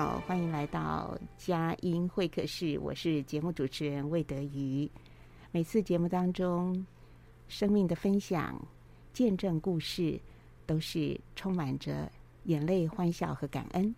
[0.00, 4.90] 好，欢迎来到佳音会客室，我是节目主持人魏德瑜。
[5.50, 6.86] 每次节目当中，
[7.48, 8.58] 生命的分享、
[9.12, 10.18] 见证故事，
[10.64, 12.10] 都是充满着
[12.44, 13.94] 眼泪、欢笑和感恩。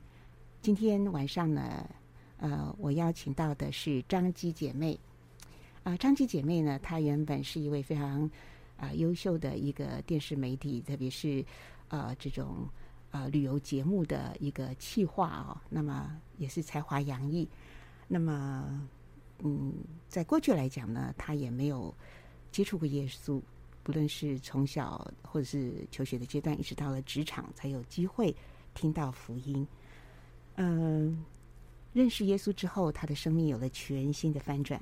[0.61, 1.89] 今天晚上呢，
[2.39, 4.98] 呃，我邀请到的是张姬姐妹。
[5.84, 8.28] 啊、张姬姐妹呢，她原本是一位非常
[8.77, 11.45] 啊、优秀的一个电视媒体，特别是
[11.91, 12.69] 呃这种。
[13.13, 17.47] 呃，旅游节目的一个企划哦，那么也是才华洋溢。
[18.09, 18.89] 那么，
[19.41, 19.73] 嗯，
[20.09, 21.95] 在过去来讲呢，他也没有
[22.51, 23.41] 接触过耶稣，
[23.83, 28.35] 不论是从小或者是求学的阶段，一直到了职场才有机会
[28.75, 29.67] 听到福音。
[30.57, 31.23] 嗯，
[31.93, 34.81] 认识耶稣之后，他的生命有了全新的翻转。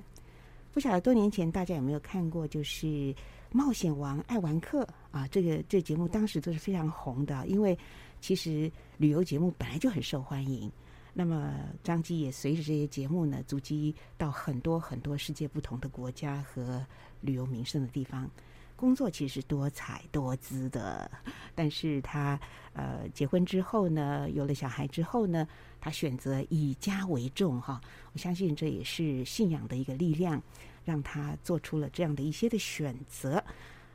[0.72, 2.86] 不晓得多年前大家有没有看过，就是
[3.52, 7.78] 《冒险王爱玩客》啊，这个这个节目当时都是非常红的，因为。
[8.22, 10.70] 其实旅游节目本来就很受欢迎，
[11.14, 16.84] 那么张姬也随着这些节目呢，足迹到很多很多世界不同的国家和
[17.22, 18.30] 旅游名胜的地方。
[18.76, 21.10] 工作其实多彩多姿的，
[21.54, 22.38] 但是他
[22.74, 25.48] 呃结婚之后呢，有了小孩之后呢，
[25.80, 27.80] 他选择以家为重哈。
[28.12, 30.42] 我相信这也是信仰的一个力量，
[30.84, 33.42] 让他做出了这样的一些的选择。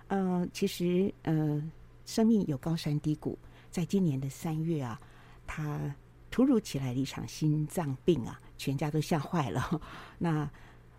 [0.07, 1.62] 呃，其实、呃，
[2.06, 3.38] 生命有高山低谷。
[3.72, 5.00] 在今年的三月啊，
[5.46, 5.94] 他
[6.31, 9.81] 突如其来的一场心脏病啊，全家都吓坏了。
[10.19, 10.50] 那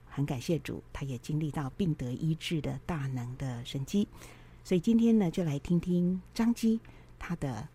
[0.05, 4.09] 很感谢主，他也经历到病得医治的大能的神迹。
[4.65, 6.81] 所以今天呢，就来听听张姬
[7.19, 7.69] 她的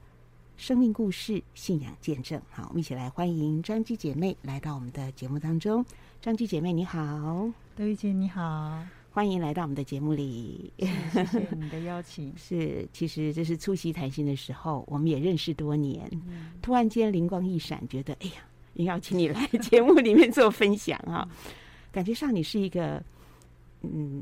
[0.58, 2.42] 生命故事、信仰见证。
[2.50, 5.86] 好，我们一起来欢迎张姬姐妹来到我们的节目当中。
[6.20, 8.84] 张姬姐妹你好，德玉姐你好。
[9.12, 12.34] 欢迎来到我们的节目里，谢谢你的邀请。
[12.38, 18.44] 是，其实这是促膝谈心的时候，我们也认识多年，嗯、突然间灵光一闪，觉得哎呀，
[18.74, 21.28] 应该要请你来节目里面做分享啊！
[21.92, 23.02] 感觉上你是一个
[23.82, 24.22] 嗯，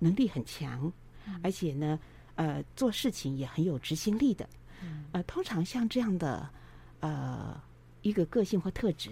[0.00, 0.92] 能力很强，
[1.26, 1.98] 嗯、而且呢，
[2.34, 4.48] 呃，做事情也很有执行力的。
[4.82, 6.48] 嗯、呃，通常像这样的
[7.00, 7.60] 呃
[8.02, 9.10] 一个个性或特质，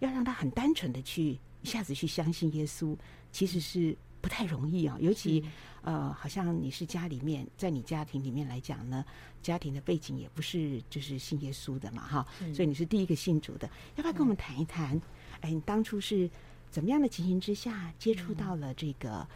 [0.00, 2.96] 要让他很单纯的去一下子去相信耶稣，
[3.32, 3.96] 其实是。
[4.24, 5.44] 不太容易啊，尤其
[5.82, 9.04] 呃，好像你是家里面，在你家庭里面来讲呢，
[9.42, 14.98] 家庭的背景也不是就是信耶稣的嘛，哈，所以你是第一个信主的，要不要跟我们谈一谈？
[15.42, 16.30] 哎，你当初是
[16.70, 19.28] 怎么样的情形之下接触到了这个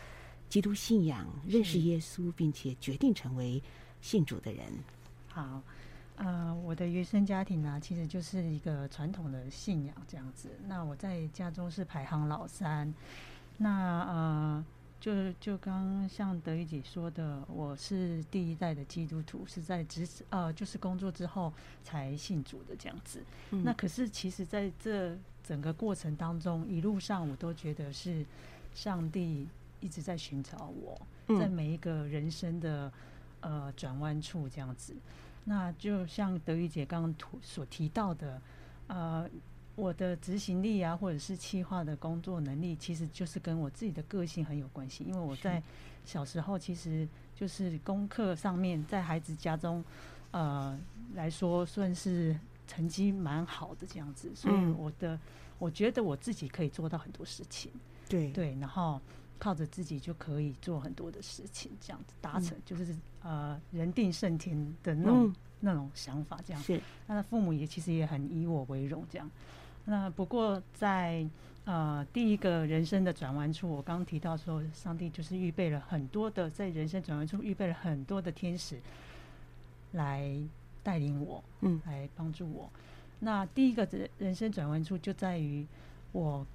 [0.48, 3.62] 基督信仰，认识耶稣，并且决定成为
[4.00, 4.72] 信主的人？
[5.26, 5.62] 好，
[6.18, 10.50] 呃，我的原生家庭呢，其实就是一个传统的信仰这样子。
[10.66, 12.92] 那我在家中是排行老三，
[13.56, 14.64] 那呃。
[15.00, 21.52] 就就刚像德玉姐说的，我是第一代的基督徒，是在职呃，就是工作之后
[21.84, 23.22] 才信主的这样子。
[23.52, 28.26] 嗯、那可是其实在这整个过程当中，一路上我都觉得是
[28.74, 29.46] 上帝
[29.78, 32.92] 一直在寻找我，嗯、在每一个人生的
[33.38, 34.96] 呃转弯处这样子。
[35.48, 38.40] 那就像德瑜姐刚刚所提到的，
[38.88, 39.28] 呃。
[39.78, 45.04] 我的执行力啊，或者是企划的工作能力，其实就是跟我自己的个性很有关系。
[45.04, 45.62] 因为我在
[46.04, 49.84] 小时候，其实就是功课上面，在孩子家中，
[50.32, 50.76] 呃
[51.14, 52.36] 来说，算是
[52.66, 54.32] 成绩蛮好的这样子。
[54.34, 55.20] 所以我的，嗯、
[55.60, 57.70] 我觉得我自己可以做到很多事情。
[58.08, 59.00] 对对，然后
[59.38, 66.38] 靠着自己就可以做很多的事情，这样子达成，就是、嗯、呃人定胜天的那种、嗯、那种想法。
[66.44, 69.30] 这样是，那父母也其实也很以我为荣，这样。
[69.84, 71.26] 那不过在
[71.64, 78.78] 呃第一个人生的转弯处，我刚刚提到说，上帝就是预备了很多的，在人生转弯处预备了很多的天使
[79.92, 80.30] 来
[80.82, 82.70] 带领我，嗯，来帮助我。
[83.20, 85.66] 那第一个人人生转弯处就在于
[86.12, 86.46] 我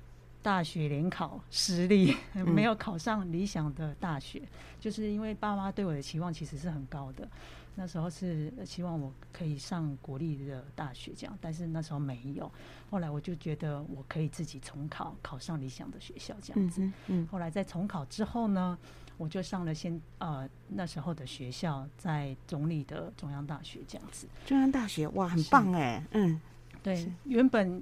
[0.43, 4.49] 大学联考失利，没有考上理想的大学，嗯、
[4.79, 7.27] 就是因为爸妈对我的期望其实是很高的。
[7.75, 12.51] 那时候是希望我可以上国立的大学，这样，但是那时候没有。
[12.91, 16.83] 后来我就觉得我可以自己重考，考上理想的学校，这样子。
[16.83, 17.27] 嗯，嗯。
[17.31, 18.77] 后来在重考之后呢，
[19.17, 24.27] 我就上了先呃那时候的学校，在总理的中央大学这样子。
[24.45, 26.39] 中央大学哇，很棒哎，嗯，
[26.83, 27.81] 对，原本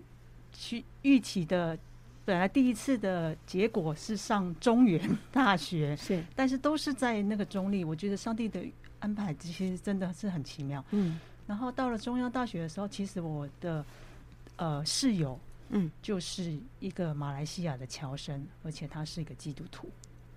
[0.54, 1.78] 去预期的。
[2.24, 7.84] 本来第一次的结果是上中原大学，是，但是都是在那个中立。
[7.84, 8.64] 我觉得上帝的
[9.00, 10.86] 安排其实真的是很奇妙。
[10.92, 13.84] 嗯，然后到了中央大学的时候，其实我的
[14.56, 15.38] 呃室友，
[15.70, 19.90] 嗯，就是一个马来西亚的侨生，而且他是一个基督徒。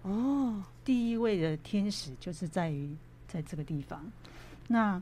[0.03, 2.97] 哦，第一位的天使就是在于
[3.29, 4.03] 在这个地方。
[4.69, 5.01] 那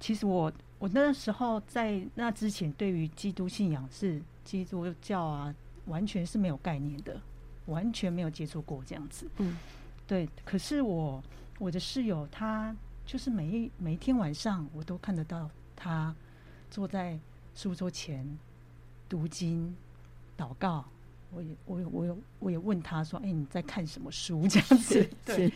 [0.00, 5.54] 其实我我那时候在那之前，对于基督信仰是基督教啊。
[5.86, 7.20] 完全是没有概念的，
[7.66, 9.28] 完全没有接触过这样子。
[9.38, 9.56] 嗯，
[10.06, 10.28] 对。
[10.44, 11.22] 可是我
[11.58, 12.74] 我的室友他
[13.06, 16.14] 就是每一每一天晚上我都看得到他
[16.70, 17.18] 坐在
[17.54, 18.26] 书桌前
[19.08, 19.74] 读经
[20.36, 20.84] 祷告。
[21.30, 25.10] 我也我也我也我也问他说：“哎，你在看什么书？”这样子。
[25.26, 25.52] 对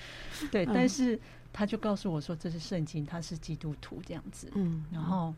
[0.50, 0.66] 对。
[0.66, 1.16] 但是
[1.52, 4.84] 他就告诉我说：“这是圣经，他是基督徒这样子。”嗯。
[4.90, 5.32] 然后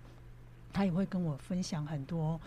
[0.72, 2.40] 他也会跟我分享很多。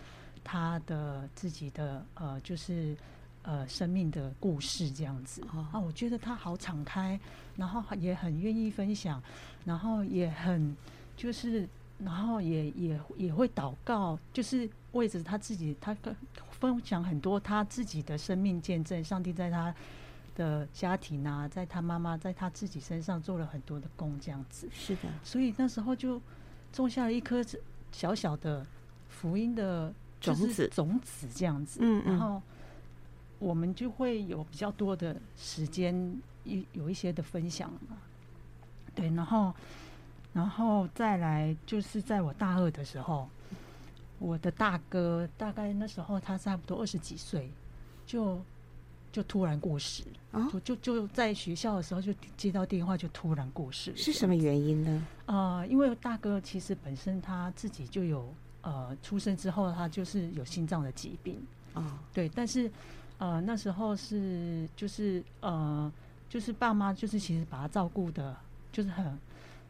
[0.44, 2.94] 他的自己的呃，就是
[3.42, 5.42] 呃，生命的故事这样子
[5.72, 7.18] 啊，我觉得他好敞开，
[7.56, 9.22] 然后也很愿意分享，
[9.64, 10.74] 然后也很
[11.16, 11.68] 就是，
[11.98, 16.16] 然后也也也会祷告，就是为着他自己，他跟
[16.50, 19.74] 分享很多他自己的生命见证，上帝在他
[20.34, 24.66] 的家庭啊，在他妈妈，在他自己身上做了很多的工，这样子。
[24.72, 26.18] 是的，所以那时候就
[26.72, 27.44] 种下了一颗
[27.92, 28.64] 小小的
[29.08, 29.92] 福音的。
[30.24, 32.40] 种子，种子这样子，嗯，然后
[33.38, 35.94] 我们就会有比较多的时间，
[36.44, 37.96] 有有一些的分享嘛，
[38.94, 39.52] 对，然后，
[40.32, 43.28] 然后再来就是在我大二的时候，
[44.18, 47.50] 我的大哥大概那时候他差不多二十几岁，
[48.06, 48.40] 就
[49.12, 55.06] 就突然过世，哦，就就就在学校的时候就接到电话就突然过世，是什么原因呢？
[55.26, 58.32] 呃，因为大哥其实本身他自己就有。
[58.64, 61.36] 呃，出生之后他就是有心脏的疾病
[61.74, 61.84] 啊，哦、
[62.14, 62.70] 对，但是
[63.18, 65.92] 呃那时候是就是呃
[66.30, 68.34] 就是爸妈就是其实把他照顾的，
[68.72, 69.18] 就是很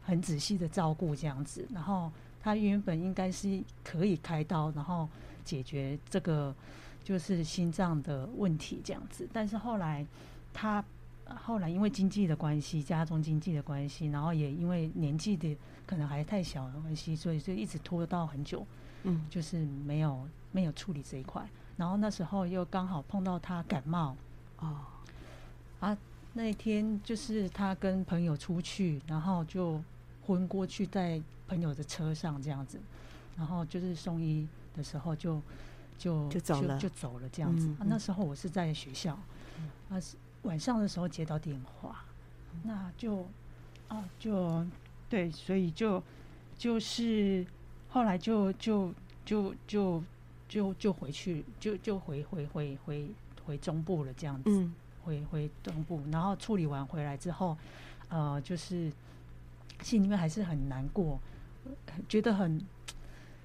[0.01, 2.09] 很仔细的照顾这样子，然后
[2.41, 5.09] 他原本应该是可以开刀，然后
[5.43, 6.55] 解决这个
[7.03, 10.05] 就是心脏的问题这样子，但是后来
[10.53, 10.81] 他
[11.25, 15.53] 后来因为经济的关系，家中经济的关系，然后也因为年纪的
[15.85, 18.65] 可能还太小的关系，所以就一直拖到很久。
[19.07, 21.47] 嗯，就是没有没有处理这一块，
[21.77, 24.17] 然后那时候又刚好碰到他感冒，
[24.57, 24.77] 哦，
[25.79, 25.95] 啊，
[26.33, 29.79] 那天就是他跟朋友出去，然后就
[30.25, 32.79] 昏过去在朋友的车上这样子，
[33.37, 35.39] 然后就是送医的时候就
[35.97, 36.79] 就就走了。
[36.79, 37.67] 就，就走了这样子。
[37.67, 39.13] 嗯嗯、啊，那时候我是在学校，
[39.89, 40.01] 啊，
[40.41, 42.03] 晚上的时候接到电话，
[42.63, 43.27] 那就
[43.87, 44.65] 啊就
[45.07, 46.01] 对，所以就
[46.57, 47.45] 就是。
[47.87, 48.93] 后来就就
[49.25, 50.03] 就就
[50.47, 53.07] 就就回去，就就回回回回
[53.45, 57.57] 回中部了，这样子，嗯、回回中部，然后处理完回来之后，
[58.09, 58.91] 呃，就是
[59.81, 61.19] 心里面还是很难过，
[62.07, 62.61] 觉得很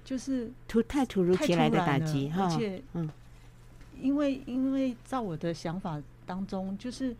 [0.04, 3.10] 就是突太突如其来的打击哈，而且嗯，
[4.00, 7.16] 因为因为在我的想法当中，就是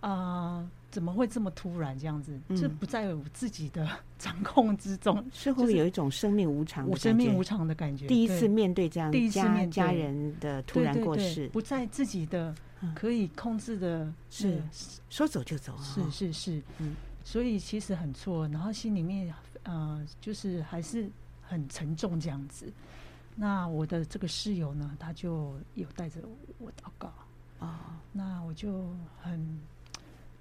[0.00, 0.08] 啊。
[0.10, 2.38] 呃怎么会这么突然这样子？
[2.56, 7.08] 这不在我自己的掌控之中， 似乎有一种生命无常的感觉。
[7.08, 8.06] 生命无常的感觉。
[8.08, 12.54] 第一次面对这样第一次面家人的突然过世，不在自己的
[12.94, 14.60] 可以控制的，是
[15.08, 15.76] 说走就走。
[15.78, 19.32] 是是是，嗯，所以其实很错，然后心里面
[19.62, 21.08] 呃，就是还是
[21.42, 22.72] 很沉重这样子。
[23.36, 26.20] 那我的这个室友呢，他就有带着
[26.58, 27.12] 我祷告
[27.60, 29.60] 啊，那我就很。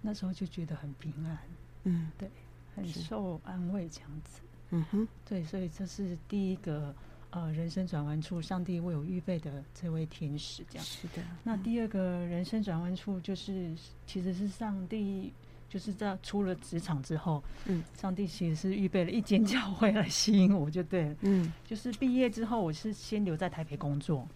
[0.01, 1.38] 那时候就觉得很平安，
[1.84, 2.29] 嗯，对，
[2.75, 4.41] 很受安慰这样子，
[4.72, 6.96] 嗯哼，对，所以这是第一个
[7.32, 11.22] 呃人生转弯处，上帝为我预备的这位天使这样，是的。
[11.44, 13.75] 那第二个人生转弯处就是，
[14.06, 15.34] 其实是上帝
[15.68, 24.27] 就是在出了职场之后，嗯，上帝其实是预备了一间教会来吸引我，就对了，嗯，就是毕业之后我是先留在台北工作，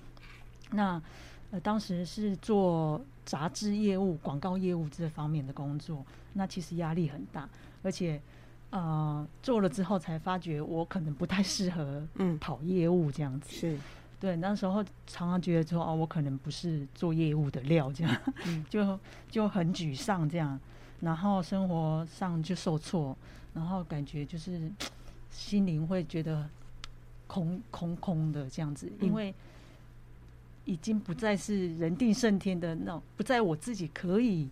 [0.71, 1.01] 那
[1.51, 7.47] 呃，当时是做杂志业务、广告业务这方面的工作，那其实压力很大，
[7.81, 8.21] 而且
[8.69, 13.49] 呃，做了之后才发觉我可能不太适合嗯跑业务这样子。
[13.49, 13.79] 嗯、是，
[14.19, 18.15] 对，那时候常常觉得说哦，我可能不是做业务的料，这样、
[18.45, 18.99] 嗯、 就
[19.29, 20.59] 就很沮丧这样，
[21.01, 23.15] 然后生活上就受挫，
[23.53, 24.71] 然后感觉就是
[25.29, 26.49] 心灵会觉得
[27.27, 29.33] 空空空的这样子，嗯、因为。
[30.65, 34.47] 已经不再是人定胜天的那种，不在我自己可以，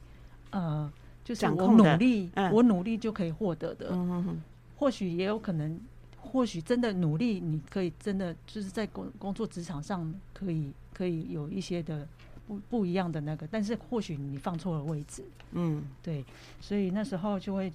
[0.49, 0.91] 呃，
[1.23, 3.87] 就是我努力，嗯、我努力就可以获得的。
[3.91, 4.41] 嗯、哼哼
[4.75, 5.79] 或许也有可能，
[6.19, 12.05] 或许真的努力，你可以真的就是在工工作职场上可以可以有一些的
[12.45, 15.23] 不不一样的那个，但是或许你放错了位置。
[15.51, 16.25] 嗯，对，
[16.59, 17.71] 所以那时候就会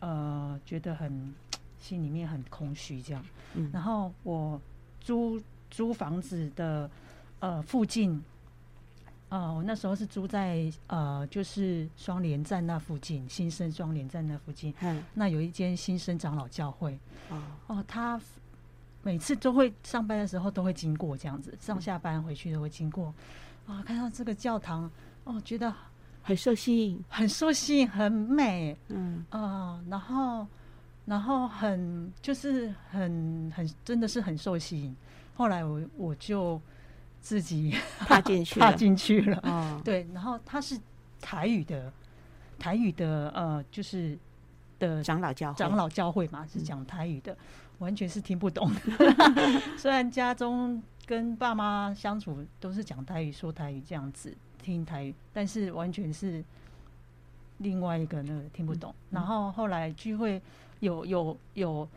[0.00, 1.34] 呃觉得很
[1.78, 3.22] 心里面很空虚这样。
[3.54, 4.58] 嗯，然后我
[5.00, 5.38] 租
[5.70, 6.90] 租房子的。
[7.44, 8.24] 呃，附近，
[9.28, 14.72] 呃，我那时候是住在呃，就是双连站那附近，新生双连站那附近。
[14.80, 16.98] 嗯，那有一间新生长老教会。
[17.28, 18.18] 哦，哦，他
[19.02, 23.12] 每次都会上班的时候都会经过这样子，上下班回去都会经过。
[23.66, 24.90] 啊，看到这个教堂，
[25.24, 25.70] 哦，觉得
[26.22, 28.74] 很受吸引，很受吸引，很美。
[28.88, 30.46] 嗯，啊、呃，然后，
[31.04, 34.96] 然后很就是很很真的是很受吸引。
[35.34, 36.58] 后来我我就。
[37.24, 37.74] 自己
[38.06, 39.40] 踏进去，踏进去了。
[39.44, 40.78] 哦，对，然后他是
[41.22, 41.90] 台语的，
[42.58, 44.16] 台语的，呃，就是
[44.78, 47.38] 的长老教长老教会嘛，是讲台语的，嗯、
[47.78, 48.70] 完全是听不懂。
[49.78, 56.44] 虽然家中跟爸妈相处都是讲台语、说台语这样子，听台语，但是完全是
[57.56, 58.90] 另外一个那个听不懂。
[58.90, 60.42] 嗯、然后后来聚会
[60.80, 61.88] 有有有，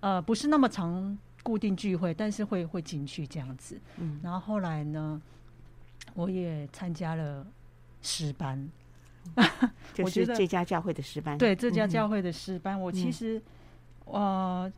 [0.00, 1.16] 呃，不是那么长。
[1.44, 3.78] 固定聚会，但是会会进去这样子。
[3.98, 5.20] 嗯，然后后来呢，
[6.14, 7.46] 我也参加了
[8.00, 8.66] 诗班，
[9.92, 11.36] 就是这家教会的诗班。
[11.36, 13.40] 对，这家教会的诗班，我其实，
[14.06, 14.72] 呃，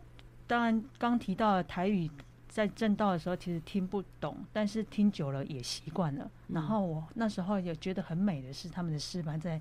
[0.49, 2.11] 当然刚提到台语，
[2.49, 6.29] 在正道的时候其实听不懂，但是听久了也习惯了。
[6.49, 9.61] 然后我那时候也觉得很美的是，他们的诗班在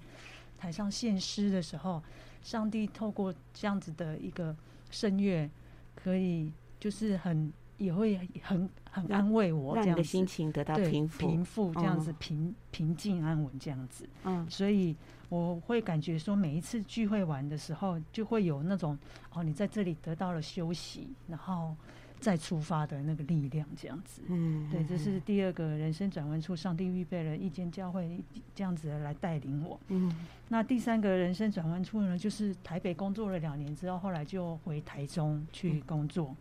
[0.58, 2.02] 台上献诗的时候，
[2.42, 4.56] 上帝透过这样子的一个
[4.90, 5.48] 声乐，
[5.96, 6.52] 可以。
[6.86, 14.08] 就是很也会很很安慰我，这样子，让你的心情得到平复，平复这样子平、嗯、平静安稳这样子。
[14.24, 14.96] 嗯，所以
[15.28, 18.96] 我会感觉说，每一次聚会完的时候，就会有那种
[19.34, 21.76] 哦，你在这里得到了休息，然后
[22.20, 24.22] 再出发的那个力量这样子。
[24.28, 28.24] 嗯，对，这是第二个人生转弯处，上帝预备了一间教会
[28.54, 29.80] 这样子来带领我。
[29.88, 30.16] 嗯，
[30.50, 36.28] 那第三个人生转弯处呢，就是台北工作了两年之后，后来就回台中去工作。
[36.30, 36.38] 嗯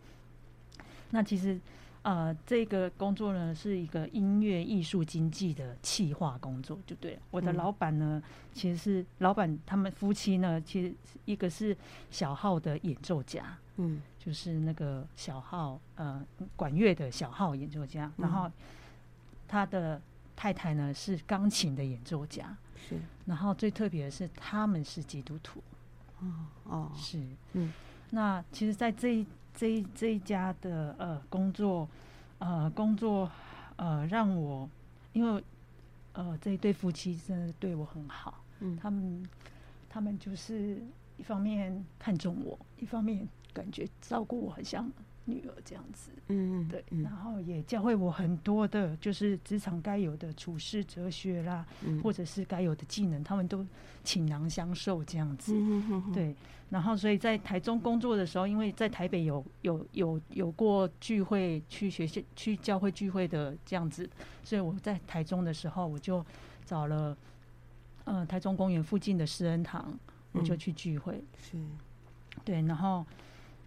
[1.10, 1.60] 那其实，
[2.02, 7.20] 呃，这个工作呢是一个音乐艺术经济的企划工作，就对了。
[7.30, 10.94] 我的老板呢，其实是老板他们夫妻呢，其实
[11.24, 11.76] 一个是
[12.10, 16.24] 小号的演奏家，嗯，就是那个小号呃
[16.56, 18.50] 管乐的小号演奏家，然后
[19.46, 20.00] 他的
[20.34, 22.98] 太太呢是钢琴的演奏家，是。
[23.26, 25.62] 然后最特别的是，他们是基督徒，
[26.20, 26.26] 哦
[26.64, 27.72] 哦，是，嗯。
[28.10, 31.88] 那其实，在这一这一这一家的呃工作，
[32.38, 33.30] 呃工作，
[33.76, 34.68] 呃让我，
[35.12, 35.44] 因为
[36.12, 39.28] 呃这一对夫妻真的对我很好，嗯，他们
[39.88, 40.82] 他们就是
[41.16, 44.90] 一方面看重我，一方面感觉照顾我很像。
[45.26, 53.66] 女儿这样子，嗯对，然后也教会我很多的，就是职场该有的处事哲学啦，嗯、或者是该有的技能，他们都
[54.02, 55.54] 倾囊相授这样子，
[56.12, 56.34] 对。
[56.70, 64.08] 然后所以在台中工作的时候，因为在台北有有有有过聚会，去学校去教会聚会的这样子，
[64.42, 66.24] 所以我在台中的时候，我就
[66.66, 67.16] 找了，
[68.04, 69.98] 呃，台中公园附近的施恩堂，
[70.32, 71.56] 我就去聚会，嗯、是，
[72.44, 73.06] 对，然后。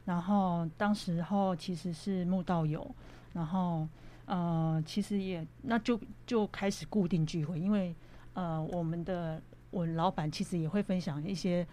[0.08, 2.90] 然后当时候其实是慕道友，
[3.34, 3.86] 然后
[4.26, 7.94] 呃其实也那就就开始固定聚会，因为
[8.34, 11.68] 呃我们的我老板其实也会分享一些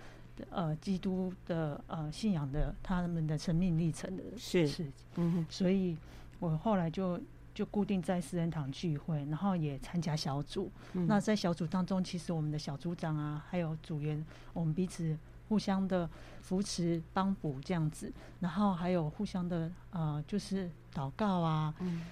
[0.51, 5.97] 呃基督的呃信仰的他们的生命历程的事情，嗯哼，所以
[6.41, 7.21] 我后来就
[7.55, 10.69] 就固定在私人堂聚会，然后也参加小组。
[10.95, 15.17] 嗯、那在小组当中，其实我们的小组长啊，还有组员，我们彼此。
[15.55, 16.11] 互相的
[16.43, 22.03] 扶持帮补这样子，然后还有互相的呃，就是祷告啊，嗯、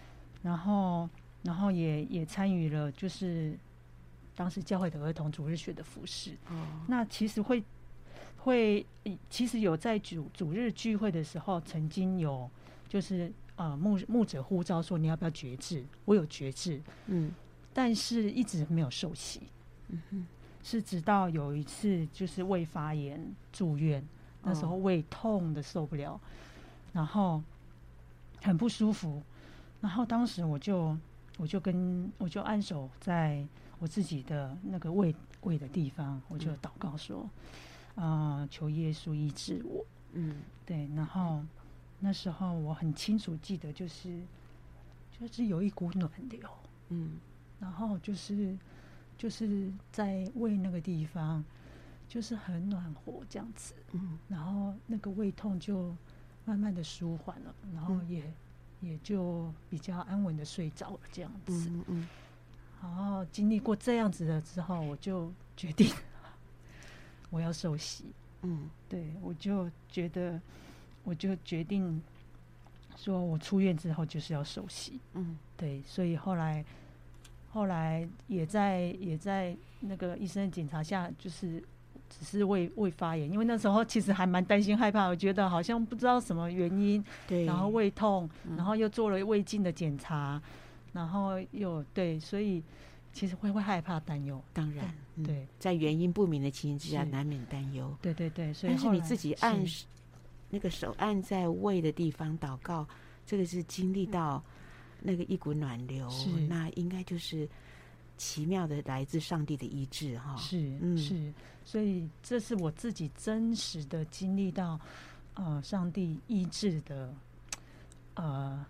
[0.42, 1.10] 然后
[1.42, 3.58] 然后也也参与了，就是
[4.36, 6.36] 当时教会的儿童主日学的服饰。
[6.50, 6.54] 哦、
[6.86, 7.64] 那其实会
[8.36, 8.86] 会
[9.28, 12.48] 其实有在主主日聚会的时候，曾经有
[12.88, 15.84] 就是呃牧牧者呼召说，你要不要觉志？
[16.04, 17.32] 我有觉志，嗯，
[17.74, 19.40] 但是一直没有受洗。
[19.88, 20.26] 嗯哼，
[20.62, 23.20] 是直到有一次就是胃发炎
[23.52, 24.02] 住院，
[24.44, 26.20] 那时候胃痛的受不了，
[26.92, 27.42] 然后
[28.40, 29.20] 很不舒服，
[29.80, 30.96] 然后当时我就
[31.36, 33.44] 我就跟我就按手在
[33.80, 37.28] 我自己的那个胃胃的地方，我就祷告说，
[37.96, 39.84] 啊、呃，求耶稣医治我。
[40.12, 41.42] 嗯，对，然后
[41.98, 44.20] 那时候我很清楚记得，就是
[45.18, 46.48] 就是有一股暖流，
[46.90, 47.18] 嗯，
[47.58, 48.56] 然后就是。
[49.22, 51.44] 就是在胃那个地方，
[52.08, 55.94] 就是很暖和这样子，嗯，然后那个胃痛就
[56.44, 58.24] 慢慢的舒缓了，然后也、
[58.80, 62.08] 嗯、也就比较安稳的睡着了这样子，嗯嗯，
[62.82, 65.88] 然后经历过这样子的之后，我就决定
[67.30, 68.06] 我要受洗，
[68.40, 70.40] 嗯，对，我就觉得
[71.04, 72.02] 我就决定
[72.96, 76.64] 说我出院之后就是要受洗，嗯，对，所以后来。
[77.52, 81.62] 后来也在也在那个医生检查下，就是
[82.08, 90.50] 只是胃胃发炎，因为那时候其实还蛮担心害怕，我觉得好像不知道什么原因，对，然后胃痛，然后又做了胃镜的检查，嗯、
[90.94, 92.62] 然后又对，所以
[93.12, 94.86] 其实会会害怕担忧，当然，
[95.22, 99.62] 对，嗯、在原因不明的情形之下，难免担忧，对对对，所以但是你自己按
[100.48, 102.86] 那个手按在胃的地方祷告，
[103.26, 104.42] 这个是经历到。
[105.02, 106.08] 那个一股暖流，
[106.48, 107.48] 那应该就是
[108.16, 110.36] 奇妙的来自上帝的医治哈。
[110.36, 111.32] 是，嗯，是，
[111.64, 114.78] 所以这是我自己真实的经历到，
[115.34, 117.12] 呃，上帝医治的，
[118.14, 118.64] 呃，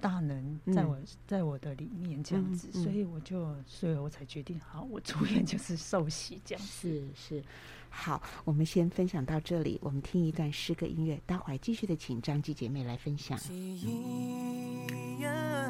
[0.00, 6.88] 大能在我、嗯、在我的里面这样子，嗯嗯、所以我就，所以我才决定，好，我出院就是受洗这样子。
[6.90, 7.44] 是是，
[7.90, 13.38] 好，我们先分享到这里，我们听一段诗歌音乐，待会儿继续的请张继姐妹来分享。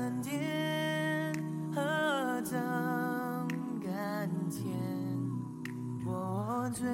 [0.04, 1.32] 恩典
[1.74, 1.80] 何
[2.42, 3.48] 等
[3.82, 4.62] 甘甜，
[6.04, 6.84] 我最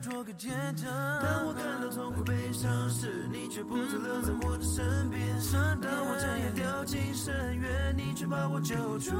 [0.00, 0.86] 做个见证。
[0.86, 5.24] 当我感到痛苦悲伤时你却不在留在我的身边。
[5.80, 9.14] 当我睁眼掉进深渊你却把我救出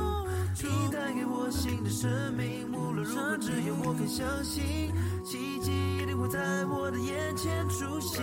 [0.63, 4.93] 你带给我新的生命无论如何只要我肯相信。
[5.25, 8.23] 奇迹一定会在我的眼前出现。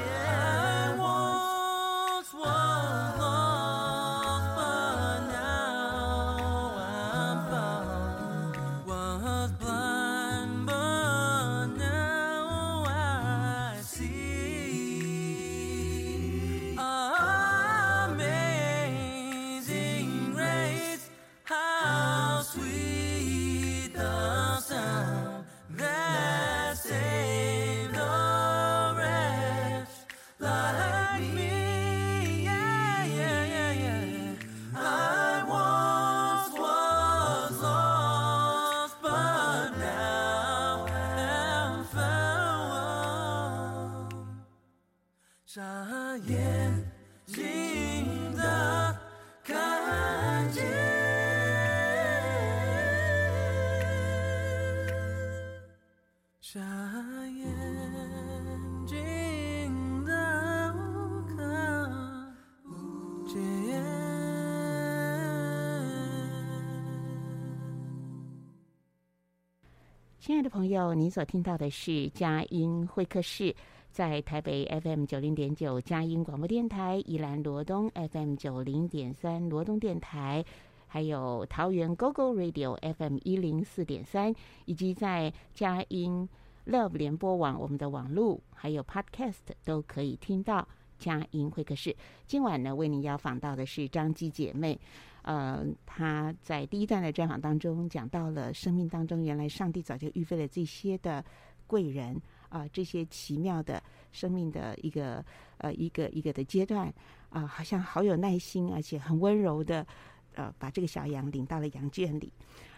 [70.32, 73.54] 亲爱的朋友，您所听到的是佳音会客室，
[73.92, 80.42] 在台北 FM 九零点九佳音广播电台，宜兰罗东 FM 九零点三罗东电台，
[80.88, 86.30] 还有桃园 GoGo Radio FM 一零四点三，以及在佳音
[86.66, 90.66] Love 联播网我们的网络还有 Podcast 都可以听到
[90.98, 91.94] 佳音会客室。
[92.26, 94.80] 今晚呢，为您邀访到的是张姬姐妹。
[95.24, 101.24] 呃，他在第一段的专访当中讲到了生命当中原来上帝早就预备了这些的
[101.68, 103.82] 贵人啊、这些奇妙的
[104.12, 105.24] 生命的一个
[105.58, 106.94] 呃一个一个的阶段
[107.30, 109.88] 啊、好像好有耐心，而且很温柔的
[110.36, 112.34] 呃把这个小羊领到了羊圈里。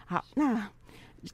[0.06, 0.70] 好，那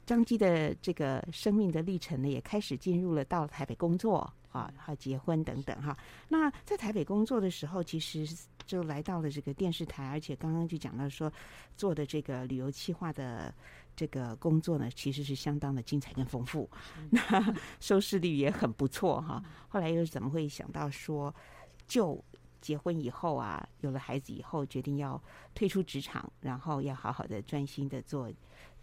[0.05, 5.97] 张基的这个生命的历程呢，也开始进入了到台北工作啊，还结婚等等哈。
[6.27, 8.27] 那在台北工作的时候，其实
[8.65, 11.31] 就来到了这个电视台，而且刚刚就讲到说
[11.75, 13.53] 做的这个旅游企划的
[13.95, 16.69] 这个工作呢，其实是相当的精彩跟丰富，
[17.09, 17.21] 那
[17.79, 19.43] 收视率也很不错哈。
[19.67, 21.33] 后来又怎么会想到说，
[21.87, 22.23] 就
[22.61, 25.21] 结婚以后啊，有了孩子以后，决定要
[25.53, 28.31] 退出职场，然后要好好的专心的做。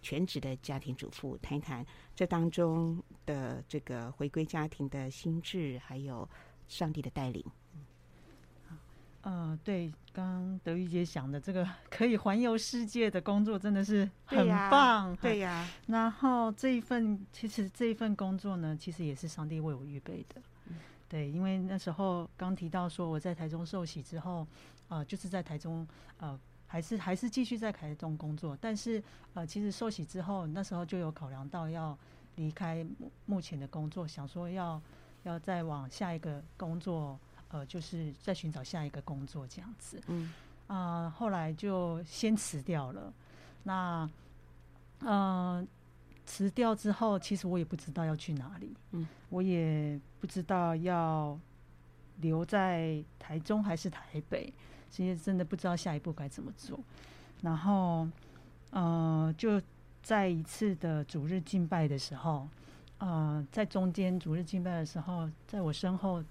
[0.00, 1.84] 全职的家庭主妇，谈一谈
[2.14, 6.28] 这当中的这个回归家庭的心智，还有
[6.68, 7.44] 上帝的带领。
[9.22, 15.14] 嗯、呃，对，刚刚德玉姐想的这个可以环游世界的工作，真的是很棒。
[15.16, 20.40] 对呀、啊，啊、然后这一份，其实这一份工作呢，其实也是上帝为我预备的。
[20.66, 20.76] 嗯、
[21.08, 24.46] 对，因为那时候刚提到说我在台中受洗之后，
[24.88, 25.86] 呃，就是在台中，
[26.18, 26.38] 呃。
[26.70, 29.02] 还是还是继续在台中工作，但是
[29.32, 31.96] 呃，其实受洗之后，那时候就有考量到要
[32.36, 32.86] 离开
[33.24, 34.80] 目前的工作，想说要
[35.22, 39.98] 要再往下一个工作，呃，就是再寻找下一个工作这样子。
[40.08, 40.32] 嗯
[40.66, 43.10] 啊、呃，后来就先辞掉了。
[43.62, 44.08] 那
[45.00, 45.66] 嗯，
[46.26, 48.76] 辞、呃、掉之后，其实我也不知道要去哪里。
[48.90, 51.38] 嗯，我也不知道要
[52.20, 54.52] 留在台中还是台北。
[54.90, 56.78] 其实真的不知道下一步该怎么做，
[57.42, 58.08] 然后，
[58.70, 59.60] 呃，就
[60.02, 62.48] 在一次的主日敬拜的时候，
[62.98, 66.24] 呃，在中间主日敬拜的时候，在我身后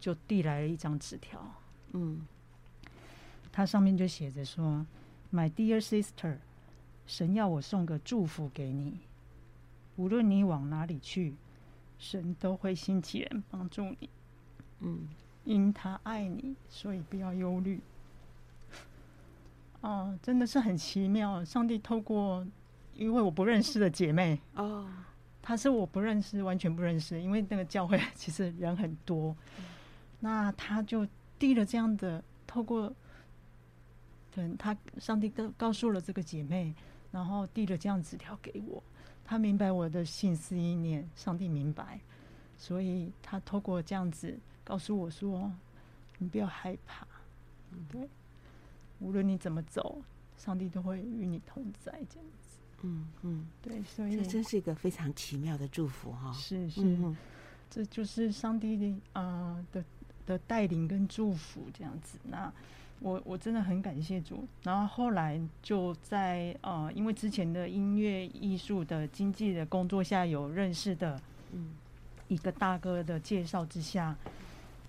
[0.00, 1.40] 就递来了一张纸条，
[1.92, 2.26] 嗯，
[3.52, 4.84] 它上面就写着说
[5.32, 6.38] ：“My dear sister，
[7.06, 8.98] 神要我送个祝福给你，
[9.96, 11.34] 无论你往哪里去，
[11.98, 14.08] 神都会兴起人帮助你。”
[14.80, 15.08] 嗯。
[15.48, 17.80] 因他爱你，所以不要忧虑。
[19.80, 21.42] 哦，真的是很奇妙。
[21.42, 22.46] 上帝透过，
[22.92, 24.86] 因为我不认识的姐妹哦，
[25.40, 27.18] 她是我不认识，完全不认识。
[27.18, 29.34] 因为那个教会其实人很多，
[30.20, 31.08] 那他就
[31.38, 32.94] 递了这样的，透过，
[34.34, 36.74] 等，他上帝告告诉了这个姐妹，
[37.10, 38.82] 然后递了这样纸条给我。
[39.24, 41.98] 他明白我的心思意念，上帝明白，
[42.58, 44.38] 所以他透过这样子。
[44.68, 45.50] 告诉我说
[46.20, 47.06] ：“你不要害怕，
[47.90, 48.06] 对，
[48.98, 50.02] 无论你怎么走，
[50.36, 56.30] 上帝都会与你同在。”这样子，嗯嗯，对，所以这真是一个非常奇妙的祝福哈。
[56.34, 57.16] 是是，嗯、
[57.70, 59.84] 这就是上帝的啊、呃、的
[60.26, 62.18] 的带领跟祝福这样子。
[62.24, 62.52] 那
[63.00, 64.46] 我我真的很感谢主。
[64.62, 71.18] 然后后来就在呃，因为之前的音乐艺术的经济的工作下有认识的，
[71.52, 71.70] 嗯，
[72.28, 74.14] 一个大哥的介绍之下。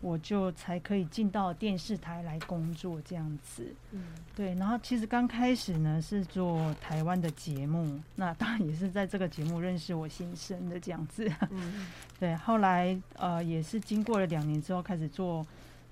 [0.02, 4.02] 我就才可以进到电视台来工作这样子，嗯，
[4.34, 4.56] 对。
[4.56, 12.36] 然后其实刚开始呢是做台湾的节目，那当然也是在这个节目认识我先生的这样子，嗯， 对。
[12.38, 15.46] 后来呃也是经过了两年之后开始做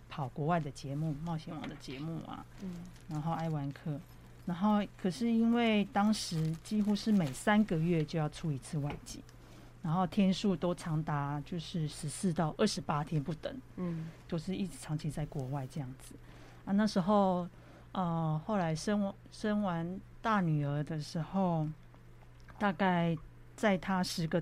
[0.10, 2.76] 跑国外的节目，冒险王的节目啊，嗯，
[3.10, 4.00] 然后爱玩客，
[4.46, 9.22] 然后可是因为当时几乎是每三个月就要出一次外景。
[9.82, 16.16] 然后天数都长达就是十四到二十八天不等，嗯，都是一直长期在国外这样子
[16.66, 16.74] 啊。
[16.74, 17.48] 那时候，
[17.94, 21.68] 呃，后来生生完大女儿的时候，
[22.60, 23.18] 大概
[23.56, 24.42] 在她十个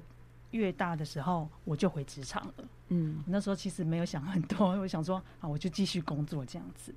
[0.52, 2.54] 月大的时候，我就回职场了。
[2.90, 6.94] 嗯，那时候其实没有想很多， 我想说啊，我就继续工作这样子。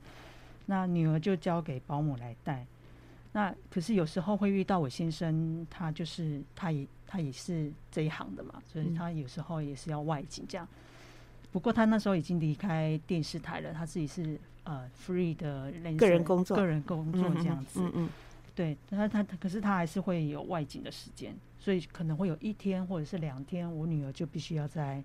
[0.66, 2.66] 那女儿就交给保姆来带。
[3.32, 10.68] 那可是有时候会遇到我先生，他就是他也他也是这一行的嘛，所以他有时候也是要外景这样。
[11.50, 17.80] 不过他那时候已经离开电视台了，他自己是呃 free 的个人工作，个人工作这样子。
[17.80, 18.08] 嗯，嗯，嗯
[18.54, 25.02] 对，他他可是他还是会有外景的时间，所以可能会有一天或者是两天，我女儿就必须要在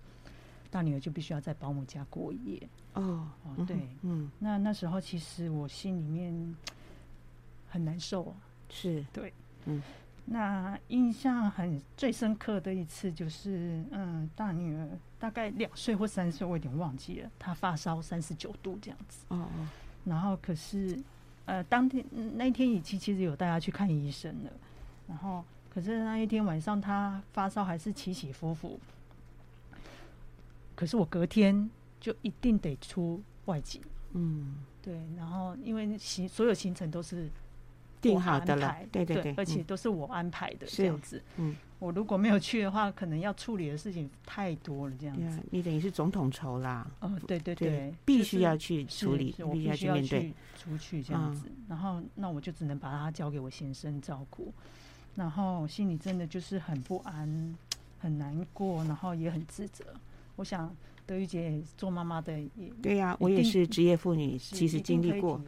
[0.69, 2.61] 大女儿就必须要在保姆家过夜。
[2.93, 6.55] 哦哦，对，嗯，那那时候其实我心里面。
[7.69, 8.35] 很难受，
[8.69, 9.33] 是对，
[9.65, 9.81] 嗯，
[10.25, 14.87] 那印象很最深刻的一次就是，嗯，大女儿
[15.19, 19.67] 大概两岁或三岁，我有点忘记了，她发烧三十九度这样子，哦哦，
[20.05, 20.97] 然后可是，
[21.45, 22.03] 呃，当天
[22.35, 24.51] 那一天已经其实有带她去看医生了，
[25.09, 28.79] 然后可是那一天晚上她发烧还是起起伏伏，
[30.73, 33.81] 可是我隔天就一定得出外景，
[34.13, 37.29] 嗯，对，然后因为行所有行程都是。
[38.03, 41.23] 定好的了，对对对，而且都是我安排的这样子。
[41.37, 45.39] 嗯，我如果没有去的话，可能要处理的事情太多了，这样子。
[45.49, 46.85] 你等于是总统筹啦。
[46.99, 51.47] 哦，对对对，必须要去处理，我必须要去面对出去这样子。
[51.67, 54.53] 然后，那我就只能把它交给我先生照顾。
[55.15, 57.55] 然后心里真的就是很不安，
[57.99, 59.85] 很难过，然后也很自责。
[60.35, 65.41] 我想德玉姐做妈妈的也对呀，我也是职业妇女，其实经历过，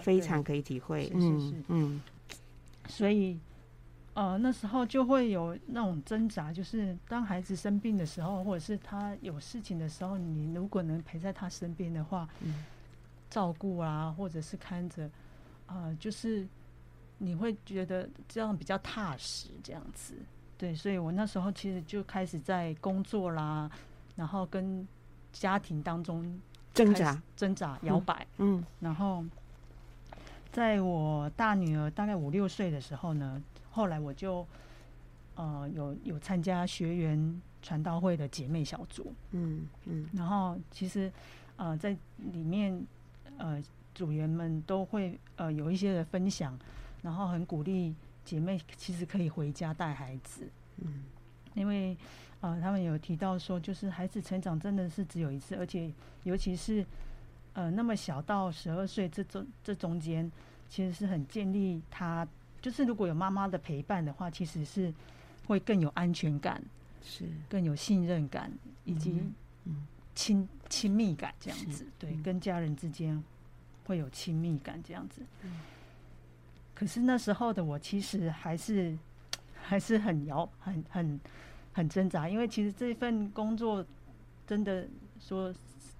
[0.00, 1.10] 非常可以体会。
[1.14, 2.02] 嗯嗯，
[2.88, 3.38] 所以
[4.14, 12.64] 呃那时候就会有那种挣扎，就是当孩子生病的时候，或者是他有事情的时候，你如果能陪在他身边的话，嗯
[13.30, 15.10] 照顾啊，或者是看着，
[15.66, 16.46] 呃，就是。
[17.18, 20.12] 你会觉得这样比较踏实，这样子，
[20.58, 23.70] 对，所以我那时候其实就开始在工作啦，
[24.16, 24.84] 然后跟
[25.32, 26.40] 家庭当中
[26.74, 29.24] 挣扎、挣扎、摇摆，嗯，然后
[30.52, 34.46] 在我大女儿大概五六岁的时候呢，后来我就
[35.34, 41.10] 呃有有参加学员传道会的姐妹小组，嗯嗯，然后其实
[41.56, 41.96] 呃在
[42.32, 42.86] 里面
[43.38, 43.62] 呃
[43.94, 46.58] 组员们都会呃有一些的分享。
[47.02, 47.92] 然后很鼓励
[48.24, 51.02] 姐妹，其实可以回家带孩子，嗯，
[51.54, 51.96] 因为
[52.40, 55.92] 呃，他们有提到说，就是孩子成长真的是只有一次，而且
[56.24, 56.84] 尤其是
[57.52, 60.30] 呃那么小到十二岁这中这中间，
[60.68, 62.26] 其实是很建立他，
[62.60, 64.92] 就是如果有妈妈的陪伴的话，其实是
[65.46, 66.62] 会更有安全感，
[67.04, 68.50] 是更有信任感，
[68.84, 69.22] 以及
[70.14, 73.22] 亲亲密感这样子，对，跟家人之间
[73.84, 75.22] 会有亲密感这样子。
[76.74, 78.98] 可是那时候的我，其实还是
[79.62, 81.20] 还是很摇，很很
[81.72, 83.84] 很挣扎，因为其实这份工作
[84.46, 84.86] 真的
[85.18, 85.54] 说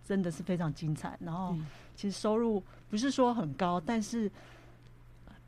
[0.05, 1.57] 真的是非常精彩，然后
[1.97, 4.31] 其实收入不是说很高，但是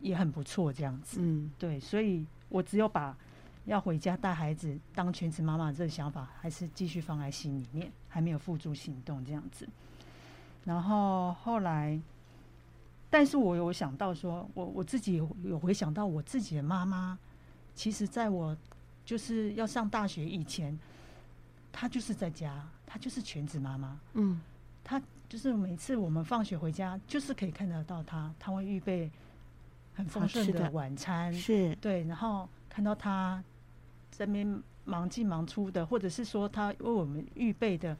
[0.00, 1.18] 也很不错这样子。
[1.20, 3.16] 嗯，对，所以我只有把
[3.64, 9.68] 要回家带孩子当全职妈妈这个想法，还是继续放在心里面，还没有付诸行动这样子。
[10.64, 12.00] 然后后来。
[13.10, 17.16] 但是我有想到说，我我自己有有回想到我自己的妈妈，
[17.74, 18.56] 其实在我
[19.04, 20.78] 就是要上大学以前，
[21.72, 24.00] 她就是在家，她就是全职妈妈。
[24.14, 24.40] 嗯，
[24.82, 29.10] 她就是每次我们放学回家，就是可以看得到她，她会预备
[29.94, 33.42] 很丰盛的晚餐，是对，然后看到她
[34.10, 37.96] 这边忙进忙出的，或者是说她为我们预备的。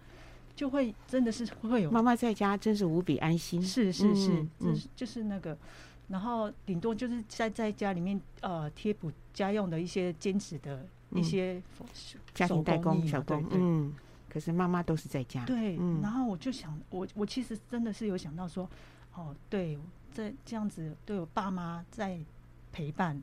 [0.57, 3.61] 就会真的是会有妈妈在家，真是无比安心。
[3.61, 5.59] 是是是，嗯，就是就是那个，
[6.09, 11.63] 然后顶多就是在在家里面呃贴补家用的一些兼职的一些
[12.33, 13.95] 家庭代工小工，嗯。
[14.29, 15.45] 可是妈妈都是在家。
[15.45, 18.69] 对，然后我就想，我我其实真的是有想到说，
[19.15, 19.79] 哦，对，
[20.13, 22.19] 这这样子都有爸妈在
[22.73, 23.23] 陪伴，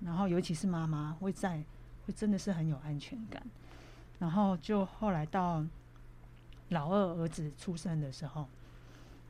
[0.00, 1.64] 然后尤其是妈妈会在，
[2.06, 3.42] 会真的是很有安全感。
[4.18, 5.64] 然后就后来到。
[6.68, 8.48] 老二儿子出生的时候，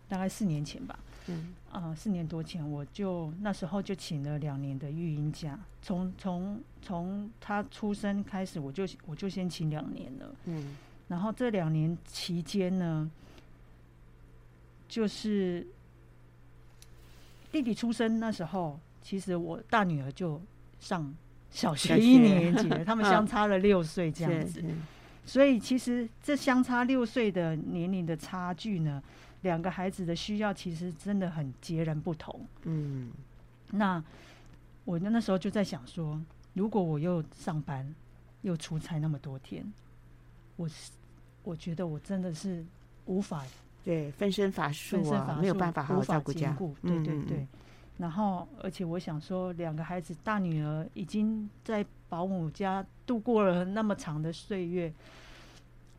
[0.09, 0.96] 大概四年前吧，
[1.28, 10.76] 嗯，啊、呃，四年多前，我就那时候就请了两年的育婴假，从从从他出生开始，我就我就先请两年了，嗯，
[11.08, 13.11] 然后这两年期间呢，
[14.88, 15.66] 就是
[17.50, 20.40] 弟弟出生那时候，其实我大女儿就
[20.80, 21.14] 上
[21.50, 24.62] 小学一年级了，他们 相差了六岁这样子。
[25.24, 29.00] 所以其实这相差六岁的年龄的差距呢，
[29.42, 32.40] 两个孩子的需要其实真的很截然不同。
[32.62, 33.11] 嗯，
[33.70, 34.02] 那
[34.85, 36.20] 我那时候就在想说，
[36.55, 37.94] 如果我又上班
[38.42, 39.64] 又出差那么多天，
[40.57, 40.68] 我
[41.42, 42.64] 我觉得我真的是
[43.07, 43.44] 无法
[43.85, 46.57] 对分身乏术啊，没有办法好好照顾家。
[46.83, 47.46] 对对对。
[47.98, 54.92] 然后，而且我想说，两个孩子，大女儿已经在保姆家度过了那么长的岁月。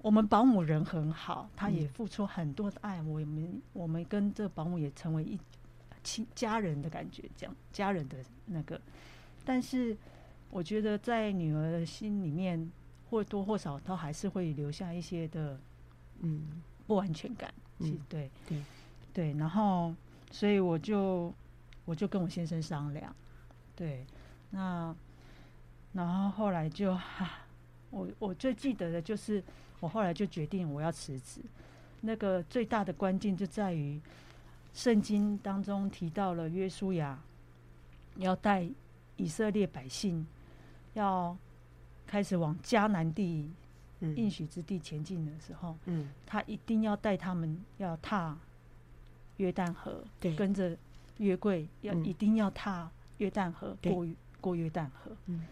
[0.04, 3.02] 我们保姆人很好，她也付出很多的爱。
[3.02, 5.40] 我们我们跟这个保姆也成为一
[6.04, 8.80] 亲家人的感觉，这样家人的那个。
[9.46, 9.98] 但是，
[10.52, 12.70] 我觉得在女儿的心里面，
[13.10, 15.58] 或多或少她还是会留下一些的
[16.20, 17.52] 嗯不安全感。
[17.80, 18.62] 嗯，对对
[19.14, 19.34] 对。
[19.34, 19.96] 然后，
[20.30, 21.34] 所以我就。
[21.86, 23.14] 我就跟我先生商量，
[23.76, 24.06] 对，
[24.52, 24.96] 那
[25.92, 27.46] 然后后来就哈、啊，
[27.90, 29.44] 我我最记得的就是，
[29.84, 31.42] 我后来就决定我要辞职。
[32.00, 34.00] 那个最大的关键就在于，
[34.74, 37.20] 圣经当中提到了约书亚
[38.16, 38.66] 要带
[39.18, 40.26] 以色列百姓
[40.94, 41.36] 要
[42.08, 43.52] 开始往迦南地
[44.00, 48.38] 应许之地前进的时候，嗯，他一定要带他们要踏
[49.36, 50.78] 约旦河，对，跟着。
[51.20, 54.08] 约柜要一定要踏约旦河对过
[54.42, 55.16] 过约旦河。
[55.28, 55.46] 嗯，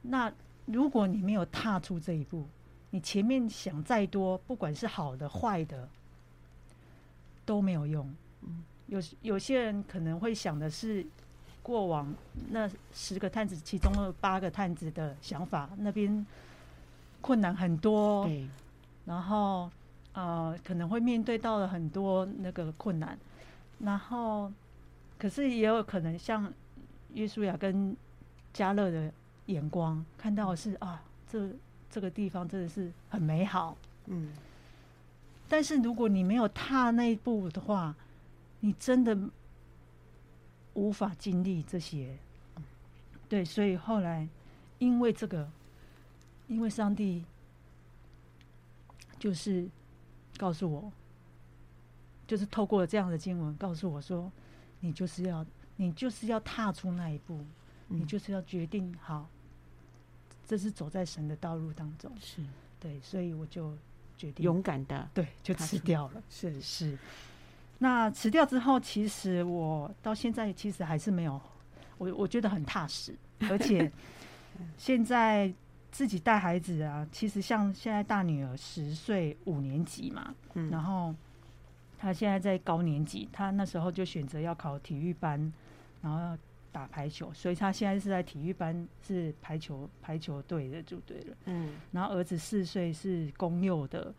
[0.00, 0.32] 那
[0.64, 2.48] 如果你没有踏出这一步，
[2.96, 5.86] 你前面想再多，不管是好的坏的，
[7.44, 8.10] 都没有用。
[8.40, 11.04] 嗯，有有些人可能会想的是，
[11.62, 12.10] 过往
[12.48, 16.26] 那十个探子，其中的八个探子的想法，那边
[17.20, 18.48] 困难很多，对，
[19.04, 19.70] 然后
[20.14, 23.18] 呃可能会面对到了很多那个困难，
[23.80, 24.50] 然后
[25.18, 26.50] 可是也有可能像
[27.12, 27.94] 约书亚跟
[28.54, 29.12] 加勒的
[29.46, 31.50] 眼光看到的是啊，这
[31.96, 34.30] 这个地方真的是很美好，嗯，
[35.48, 37.94] 但是如果你没有踏那一步的话，
[38.60, 39.18] 你真的
[40.74, 42.14] 无法经历这些。
[43.30, 44.28] 对，所以后来
[44.78, 45.48] 因为这个，
[46.48, 47.24] 因为上帝
[49.18, 49.66] 就是
[50.36, 50.92] 告诉我，
[52.26, 54.30] 就是透过这样的经文告诉我说，
[54.80, 57.38] 你就是要，你就是要踏出那一步，
[57.88, 58.00] 嗯。
[58.00, 59.26] 你就是要决定好，
[60.46, 62.10] 这是走在神的道路当中。
[62.20, 62.42] 是
[62.78, 63.76] 对，所以我就
[64.16, 66.22] 决定勇敢的，对，就辞掉了。
[66.30, 66.96] 是是，
[67.78, 71.40] 那辞掉之后，其实我到现在其实还是没有，
[71.98, 73.14] 我我觉得很踏实，
[73.50, 73.90] 而且
[74.78, 75.52] 现在
[75.90, 81.14] 自己带孩子啊，其实像现在大女儿十岁五年级嘛，嗯然后
[81.98, 85.52] 她现在在高年级，她那时候就选择要考体育班，
[86.02, 86.38] 然后要
[86.76, 91.36] 打排球，所以他现在是在体育班是排球排球队的就对了。
[91.46, 91.72] 嗯。
[91.90, 94.12] 然后儿子四岁是公幼的，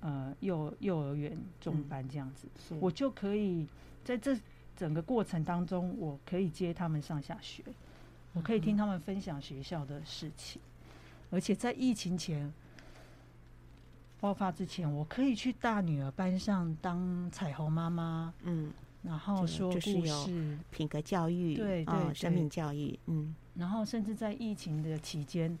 [0.00, 2.74] 呃幼幼儿园中班这样子，是。
[2.82, 3.66] 我就可以
[4.04, 4.38] 在这
[4.76, 7.64] 整个过程当中，我可以接他们上下学，
[8.34, 10.60] 我可以听他们分享学校的事情，
[11.30, 12.52] 而且在疫情前
[14.20, 18.70] 爆发之前，我可以去大女儿班上当彩虹妈妈，嗯，
[19.06, 23.34] 然后说故就是有事，品格教育，对对啊，生命教育，嗯。
[23.54, 25.56] 然后甚至在疫情的期间，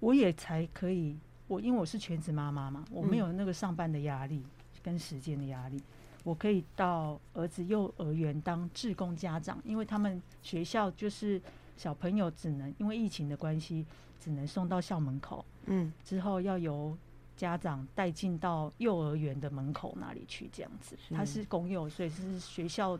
[0.00, 1.16] 我也才可以，
[1.48, 4.42] 我因为我是全职妈妈嘛，我没有那个上班的压力
[4.82, 5.82] 跟时间的压力，
[6.22, 11.40] 我可以到儿子幼儿园当志工家长，因为他们学校就是
[11.76, 13.84] 小朋友只能因为疫情的关系，
[14.20, 15.92] 只能送到校门口，嗯。
[16.04, 16.96] 之后要由
[17.40, 20.94] 家长带进到幼儿园的门口那里去，这样子。
[21.08, 22.98] 是它是公幼，所以是学校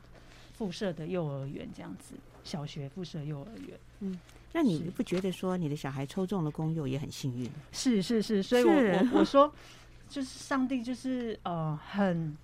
[0.54, 3.78] 附设的幼儿园这样子，小学附设幼儿园。
[4.00, 4.18] 嗯
[4.52, 7.50] 那你不觉得说你的小孩抽中了公幼也很幸运？
[7.70, 9.52] 是是是，所以我我我说，
[10.08, 12.34] 就是上帝就是呃很，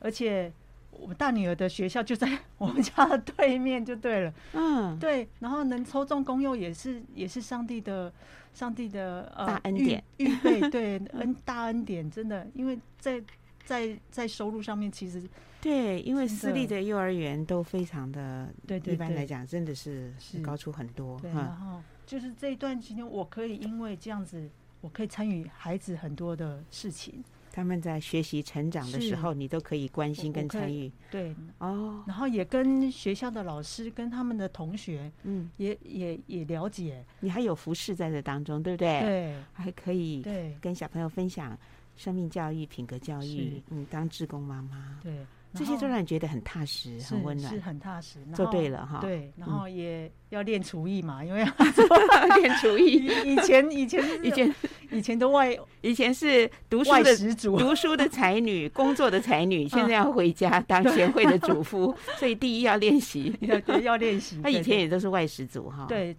[0.00, 0.50] 而且
[0.90, 4.34] 我大女儿的学校就在我们家的对面，就对了。
[4.54, 8.12] 嗯，对，然后能抽中公幼也是也是上帝的
[8.54, 10.02] 上帝的呃大恩典。
[10.16, 13.22] 预备， 对恩大恩典，真的，因为在
[13.66, 15.22] 在在收入上面其实
[15.60, 20.38] 对，因为私立的幼儿园都非常的，对对对一般来讲真的是是。
[20.40, 21.40] 高出很多对，哈。
[21.40, 24.48] 然后就是这一段期间，我可以因为这样子，
[24.82, 41.56] 我可以参与孩子很多的事情，他们在学习成长的时候，你都可以关心跟参与对，哦，然后也跟学校的老师跟他们的同学嗯，也也也了解，你还有服饰在这当中，对不对？，对还可以对跟小朋友分享
[41.96, 48.98] 生命教育、品格教育是，嗯，当志工妈妈，对，这些都让你觉得很踏实、很温暖，是很踏实，然做后对了哈。
[49.00, 51.44] 对，然嗯后也要练厨艺嘛，因为
[52.40, 54.54] 练厨以艺，以前以前以前
[54.90, 57.16] 以前的外以前是读书的，
[57.58, 63.32] 读书的才女，工作的才女，现在要回家 当贤惠的主妇，所以第一要练习。
[63.82, 64.40] 要练习。
[64.42, 66.16] 他以前也都是外食族哈。，对，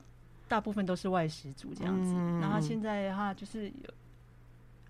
[0.47, 2.13] 大部分都是外食族这样子。
[2.15, 3.89] 嗯然后现在的话就是有，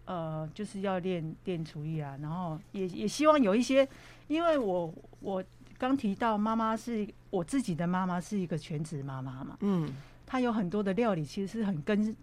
[0.05, 3.87] 呃，就是要练练厨艺啊，然后也也希望有一些，
[4.27, 5.43] 因为我我
[5.77, 9.93] 刚提到妈妈是我自己的妈妈是一个全职妈妈嘛，嗯，
[10.25, 12.15] 她有很多的料理其实是很根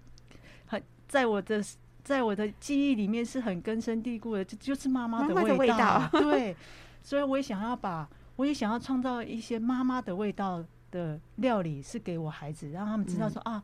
[0.66, 1.62] 很在我的
[2.02, 6.56] 在我的记忆里面是很根深蒂固的，就就是妈妈的味道对，
[7.02, 13.62] 所以我也想要把，我也想要创造一些妈妈的味道的料理，是给我孩子，让他们知道说、啊，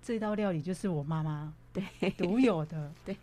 [0.00, 1.52] 这道料理就是我妈妈
[2.00, 3.16] 对，独有的， 对，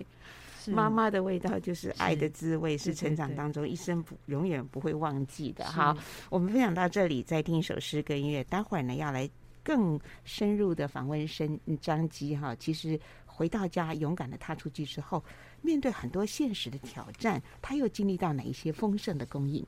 [0.67, 5.65] 妈妈的味道就是爱的滋味，是成长当中一生不永远不会忘记的。
[5.65, 5.97] 是好，
[6.29, 8.43] 我们分享到这里，再听一首诗跟音乐。
[8.45, 9.29] 待会儿呢，要来
[9.63, 12.55] 更深入的访问生张基哈。
[12.55, 15.23] 其实回到家，勇敢的踏出去之后，
[15.61, 19.65] 面对很多现实的挑战，他又经历到哪一些丰盛的供应？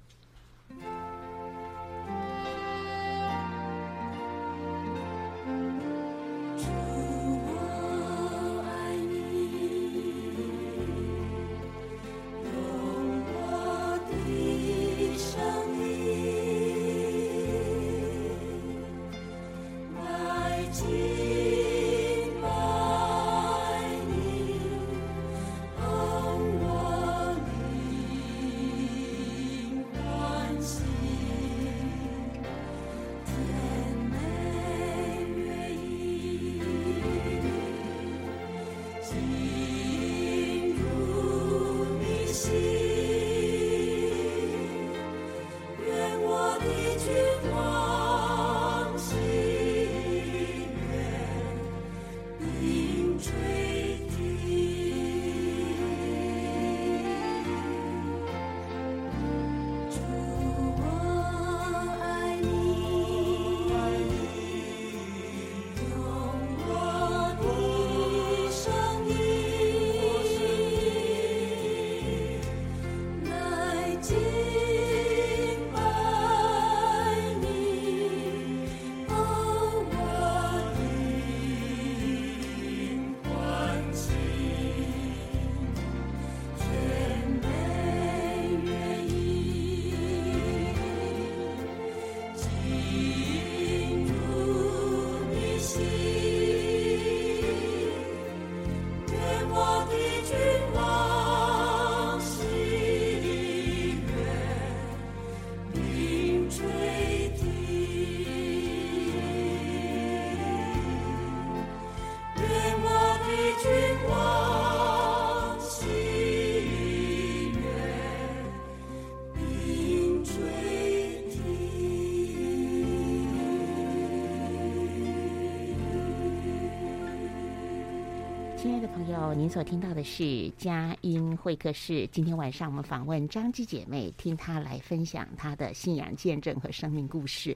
[129.34, 132.08] 您所听到的是佳音会客室。
[132.12, 137.56] 今天晚上我们访问张姬姐妹，听她来分享她的信仰见证和生命故事。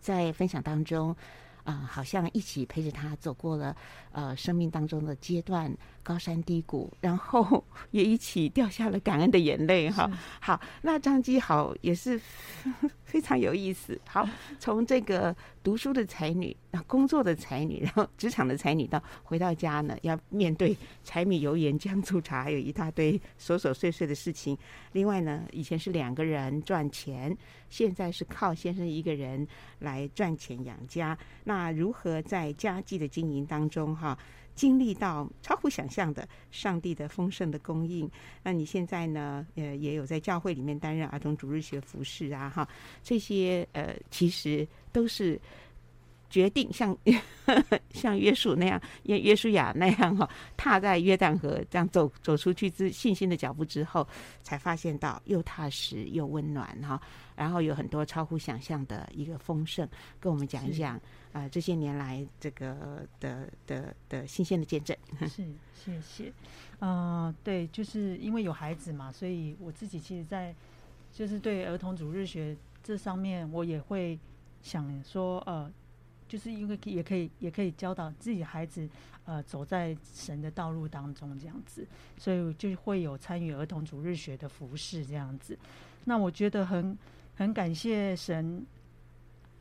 [0.00, 1.10] 在分享当中，
[1.64, 3.74] 啊、呃，好像一起陪着她走过了
[4.12, 5.74] 呃生命当中的阶段。
[6.02, 10.10] 高山低谷，然后也一起掉下了感恩的眼泪哈。
[10.38, 12.20] 好，那张姬好也是
[13.04, 13.98] 非常有意思。
[14.06, 14.28] 好，
[14.60, 15.34] 从这个
[15.64, 24.56] 读书的才女，啊，工作的才女， 然后职场的才女，到回到家呢，要面对柴米油盐酱醋茶，还有一大堆琐琐碎碎的事情。
[24.92, 27.36] 另外呢，以前是两个人赚钱，
[27.70, 29.48] 现在是靠先生一个人
[29.78, 31.18] 来赚钱养家。
[31.44, 34.16] 那如何在家计的经营当中哈？
[34.54, 38.08] 经历到超乎想象的上帝的丰盛的供应，
[38.42, 39.44] 那你现在呢？
[39.56, 42.68] 呃，也有在教会里面担任儿童主日学服侍啊，哈，
[43.02, 45.40] 这些呃，其实都是
[46.30, 46.96] 决定像
[47.90, 54.06] 像约书那样，约约书亚那样哈，踏在约旦河这样走走出去之信心的脚步之后，
[54.42, 57.00] 才发现到又踏实又温暖哈，
[57.34, 59.88] 然后有很多超乎想象的一个丰盛，
[60.20, 61.00] 跟我们讲一讲。
[61.34, 64.96] 啊、这些年来这个的的的新鲜的见证，
[65.28, 66.32] 是谢谢。
[66.78, 70.54] 嗯、对，就是因为有孩子嘛，所以我自己其实，在
[71.12, 74.16] 就是对儿童主日学这上面，我也会
[74.62, 75.68] 想说，呃，
[76.28, 78.88] 就是因为也可以也可以教导自己孩子，
[79.24, 81.84] 呃，走在神的道路当中这样子，
[82.16, 85.58] 所以就会有参与儿童主日学的服饰这样子。
[86.04, 86.96] 那我觉得很
[87.34, 88.64] 很感谢神。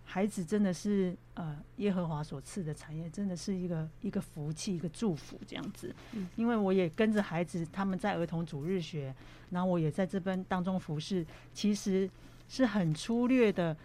[0.06, 5.94] 孩子真的是呃耶和华所赐的产业，真的是一个一个福气，一个祝福这样子。
[6.12, 9.14] 嗯，因为我也跟着孩子，他们在儿童主日学，
[9.50, 12.08] 然后我也在这边当中服侍，其实
[12.48, 13.76] 是很粗略的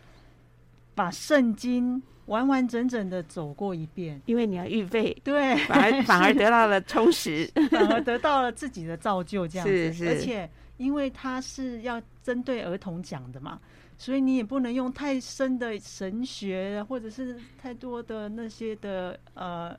[0.94, 4.20] 把圣经完完整整的走过一遍。
[4.26, 9.92] 因为你要预备，对，反而 反而得到了充实，反而得到了自己的造就这样子。
[9.92, 13.58] 是是，而且因为他是要针对儿童讲的嘛。
[14.00, 19.76] 所以你也不能用太深的神学，或者是太多的那些的呃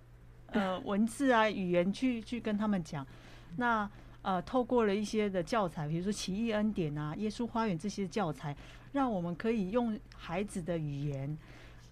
[0.47, 3.07] 呃文字啊语言去去跟他们讲。
[3.55, 3.89] 那
[4.21, 8.53] 呃透过了一些的教材，比如说奇异恩典啊、耶稣花园这些教材，
[8.91, 11.37] 让我们可以用孩子的语言，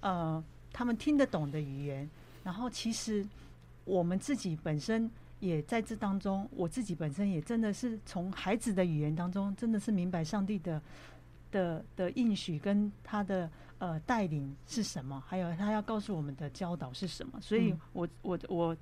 [0.01, 2.07] 呃他们听得懂的语言。
[2.43, 3.25] 然后其实
[3.85, 5.09] 我们自己本身
[5.39, 10.81] 也在这当中，我自己本身也真的是从孩子的语言当中，真的是明白上帝的。
[11.51, 15.23] 的的应许跟他的呃带领是什么？
[15.27, 17.39] 还有他要告诉我们的教导是什么？
[17.41, 18.77] 所以我我我，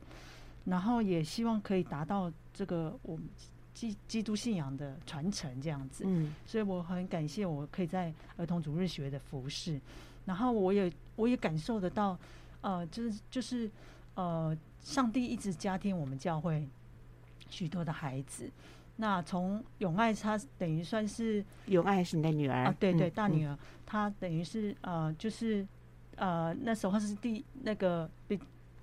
[0.65, 3.27] 然后也希望可以达到这个我们
[3.73, 6.03] 基基督信仰的传承这样子。
[6.07, 9.79] 嗯，所以我很感谢我可以在儿童主日学的服饰，
[10.25, 12.17] 然后我也我也感受得到，
[12.61, 13.69] 呃，就是就是
[14.15, 16.67] 呃，上帝一直加添我们教会
[17.49, 18.49] 许多的孩子。
[18.97, 25.67] 那从永爱，她等于算是永爱是你的女儿啊，对对，大女儿，她等于是呃，就是
[26.15, 28.39] 呃，那时候是第那个比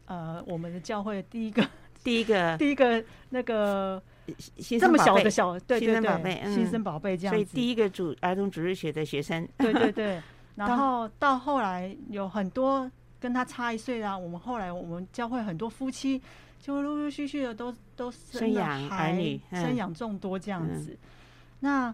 [0.07, 1.67] 呃，我们的教会第一个
[2.05, 4.03] 第一个 第一个那个
[4.79, 10.21] 这么小的小对对对，新生宝贝，新生宝贝这样子，所以第一个主儿童主日学的学生，对对对，
[10.57, 16.21] 然后到后来有很多跟他差一岁啊，我们后来我们教会很多夫妻。
[16.63, 20.97] 就陆陆续续的都都生养儿女，生养众多这样子。
[21.59, 21.93] 那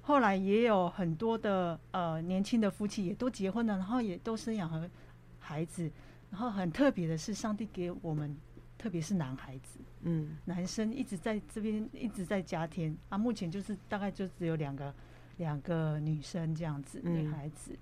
[0.00, 4.88] 后来也有很多的呃年轻的夫妻也都结婚了，然后也都生养和
[5.38, 5.90] 孩子。
[6.30, 8.34] 然后很特别的是，上帝给我们，
[8.78, 13.18] 特别是男孩子，嗯，男生一直在这边一直在加添啊。
[13.18, 14.94] 目前就是大概就只有两个
[15.36, 17.76] 两个女生这样子，女孩子，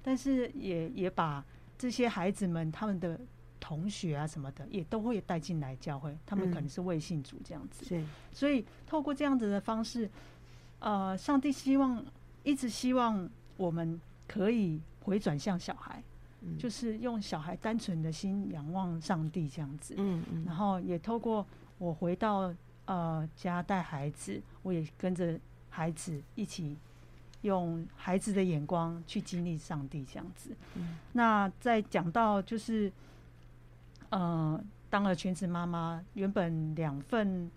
[0.00, 1.44] 但是也也把
[1.76, 3.18] 这些孩子们他们的。
[3.60, 10.08] 同学啊什么的也都会带进来教会，他们可能是未信主这样子，是，所以透过这样子的方式，
[10.78, 12.04] 呃，上帝希望
[12.44, 16.02] 一直希望我们可以回转向小孩，
[16.58, 21.44] 就是用小孩单纯的心仰望上帝这样子，嗯嗯，然后也透过
[21.78, 22.54] 我回到
[22.84, 25.38] 呃家带孩子，我也跟着
[25.68, 26.76] 孩子一起
[27.42, 30.56] 用孩子的眼光去经历上帝这样子，
[31.12, 32.92] 那在讲到就是。
[34.10, 37.50] 呃，当了全职妈妈，原本两份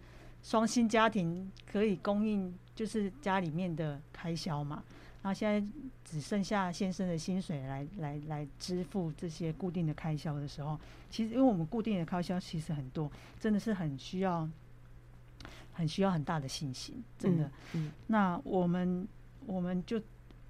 [0.43, 4.83] 双薪家庭可以供应，就是家里面的开销嘛。
[5.21, 5.65] 然后现在
[6.03, 10.77] 只剩下先生的薪水来来来支付这些固定的开销的时候，
[11.09, 14.49] 其实因为我们固定的开销其实很多，真的是很需要，
[15.71, 17.45] 很需要很大的信心，真的。
[17.73, 17.85] 嗯。
[17.85, 19.07] 嗯，那我们
[19.45, 20.01] 我们就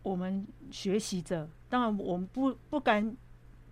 [0.02, 3.16] 我们学习着，当然我们不不敢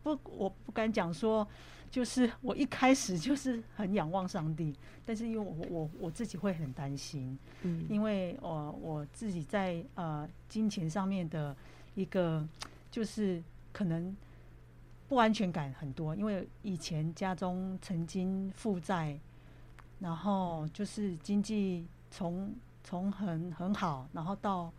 [0.04, 1.48] 不我不敢讲说。
[1.92, 11.56] 就是我一开始就是很仰望上帝，但是因为我我我自己会很担心，嗯，因为我我自己在呃金钱上面的
[11.96, 12.48] 一个
[12.92, 13.42] 就是
[13.74, 14.16] 可能
[15.08, 19.20] 不安全感很多，因为以前家中曾经负债，
[20.00, 24.72] 然后就是经济从从很很好，然后到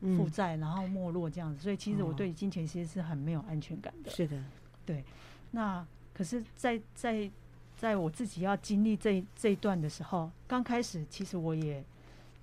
[0.00, 4.10] 负债，然后没落这样子，所以其实我对金钱其实是很没有安全感的。
[4.10, 4.44] 是的，
[4.84, 5.02] 对，
[5.50, 5.86] 那。
[6.18, 7.30] 可是在，在在
[7.76, 11.84] 在我自己要经历这这一段的时候，刚开始其实我也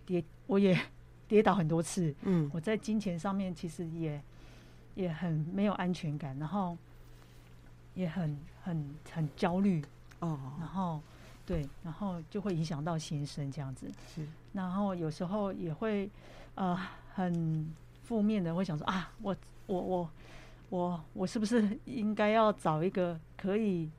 [0.05, 0.80] 跌，我也
[1.28, 2.15] 跌倒很多次。
[2.21, 4.21] 嗯，我在金钱上面其实也
[4.95, 6.78] 也很没有安全感，然后
[7.95, 9.84] 也很很很焦虑。
[10.21, 11.01] 哦，然后
[11.45, 13.91] 对，然后就会影响到先生这样子。
[14.15, 16.09] 是，然后有时候也会
[16.55, 16.80] 呃
[17.13, 19.36] 很负面的，会想说啊，我
[19.67, 19.97] 我我。
[19.97, 20.09] 我
[20.70, 23.89] 我我是不是应该要找一个可以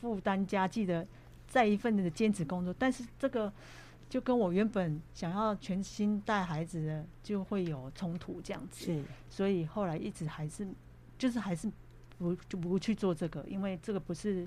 [0.00, 1.06] 负担家计的
[1.46, 2.74] 再一份的兼职工作？
[2.76, 3.50] 但是这个
[4.10, 8.84] 就跟我原本想要全心带孩子的就会有冲突这样子。
[8.86, 10.66] 是，所以后来一直还是
[11.16, 11.70] 就是还是
[12.18, 14.46] 不就不去做这个，因为这个不是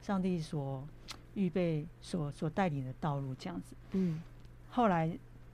[0.00, 0.86] 上帝所
[1.34, 3.74] 预备所所带领的道路这样子。
[3.90, 4.22] 嗯，
[4.70, 5.10] 后来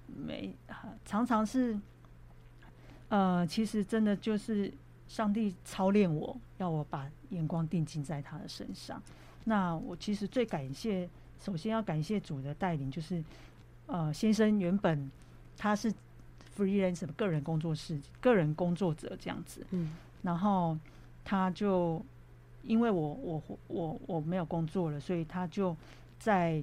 [0.07, 0.55] 没
[1.07, 1.77] 常常是
[3.09, 4.71] 呃，其实真的就是。
[5.15, 9.01] 上帝操练我，要我把眼光定睛在他的身上。
[9.45, 11.09] 那我其实最感谢，
[11.39, 13.23] 首先要感谢主的带领，就是
[13.87, 15.09] 呃，先生原本
[15.57, 15.95] 他是
[16.57, 20.77] freelancer 个人工作室、个人工作者这样子，嗯，然后
[21.25, 22.05] 他就
[22.65, 25.77] 因为我我我我没有工作了，所以他就
[26.19, 26.61] 在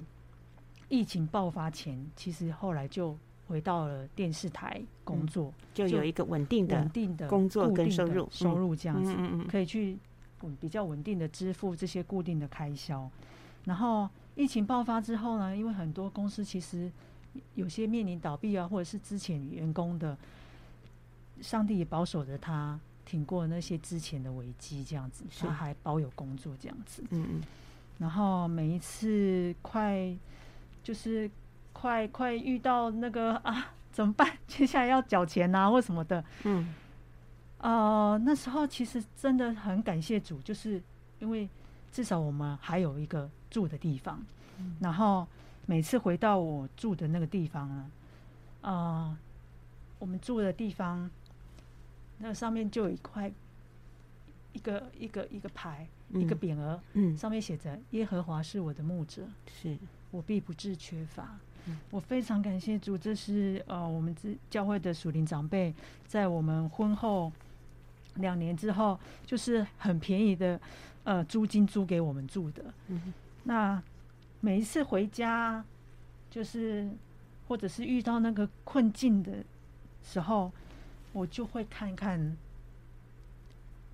[0.90, 3.16] 疫情爆发前，其实后来就。
[3.48, 9.14] 回到了电视台工作，嗯、就有一个稳定的、稳定的工作跟收入，收入这样子，
[9.48, 9.96] 可以去
[10.42, 13.10] 稳比较稳定的支付这些固定的开销。
[13.64, 16.90] 然后疫情爆发之后呢，因为很多公司其实
[17.54, 20.16] 有些面临倒闭啊，或者是之前员工的，
[21.40, 27.02] 上帝也保守着他挺过那些之前的危机，这样子，他还保有工作这样子。
[27.10, 27.42] 嗯嗯。
[27.98, 30.14] 然后每一次快
[30.82, 31.30] 就是。
[31.74, 34.36] 快快遇到那个啊，怎么办？
[34.48, 36.24] 接下来要缴钱啊，或什么的。
[36.44, 36.74] 嗯，
[37.58, 40.82] 呃，那时候其实真的很感谢主，就是
[41.20, 41.48] 因为
[41.92, 44.20] 至少我们还有一个住的地方。
[44.58, 45.26] 嗯，然后
[45.66, 47.90] 每次回到我住的那个地方呢，
[48.62, 49.16] 啊，呃，
[49.98, 51.10] 我们住的地方，
[52.18, 53.30] 那上面就有一块
[54.52, 59.76] 一个一个一个牌，嗯，一个匾额，嗯，上面写着“耶和华是我的牧者，是
[60.10, 61.38] 我必不致缺乏。”
[61.90, 65.72] 我非常感谢主，这是呃我们这教会的属灵长辈，
[66.06, 67.30] 在我们婚后
[68.16, 70.60] 两年之后，就是很便宜的
[71.04, 72.64] 呃租金租给我们住的。
[72.88, 73.12] 嗯，
[73.44, 73.80] 那
[74.40, 75.64] 每一次回家，
[76.28, 76.90] 就是
[77.46, 79.32] 或者是遇到那个困境的
[80.02, 80.50] 时候，
[81.12, 82.36] 我就会看看，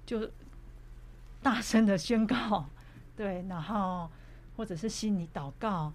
[0.06, 0.30] 就
[1.42, 2.64] 大声的宣告，
[3.14, 4.10] 对，然后
[4.56, 5.92] 或者是心里祷告，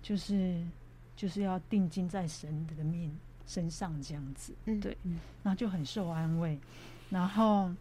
[0.00, 0.62] 就是。
[1.16, 3.10] 就是要定睛在神的面
[3.46, 4.94] 身上，这样子，对，
[5.42, 6.58] 那就很受安慰，
[7.08, 7.72] 然后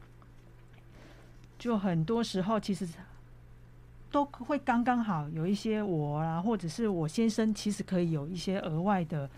[1.59, 2.87] 就很多时候其实
[4.09, 9.29] 都会刚刚好有一些我啊，或者是我先生，其实可以有一些额外的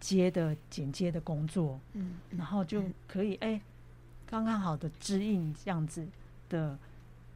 [0.00, 3.60] 接的剪接的工作，嗯，然后就可以哎，
[4.26, 6.04] 刚刚好的支应这样子
[6.48, 6.76] 的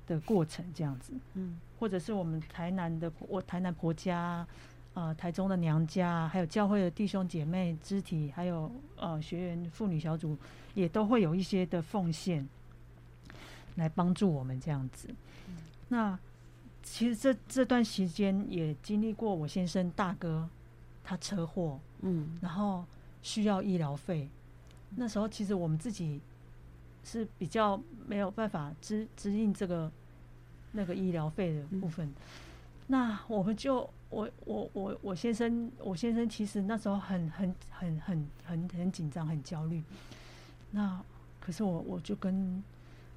[0.09, 4.45] 的过程，这样子，嗯，或者是我们台南的我台南婆家。
[4.99, 10.37] 呃，台中的娘家，还有教会的弟兄姐妹、肢体，还有呃学员妇女小组，
[10.75, 12.45] 也都会有一些的奉献
[13.77, 15.07] 来帮助我们这样子。
[15.47, 16.19] 嗯、那
[16.83, 20.49] 其实这这段时间也经历过我先生大哥
[21.05, 22.85] 他车祸，嗯，然后
[23.23, 24.29] 需要医疗费。
[24.97, 26.21] 那时候其实我们自己
[27.05, 29.89] 是比较没有办法支支应这个
[30.73, 32.15] 那个医疗费的部分，嗯、
[32.89, 33.89] 那我们就。
[34.11, 39.83] 我我我我先生，我先生其实那时候很很很很很很紧张，很焦虑。
[40.71, 41.03] 那
[41.41, 42.63] 可是我我就跟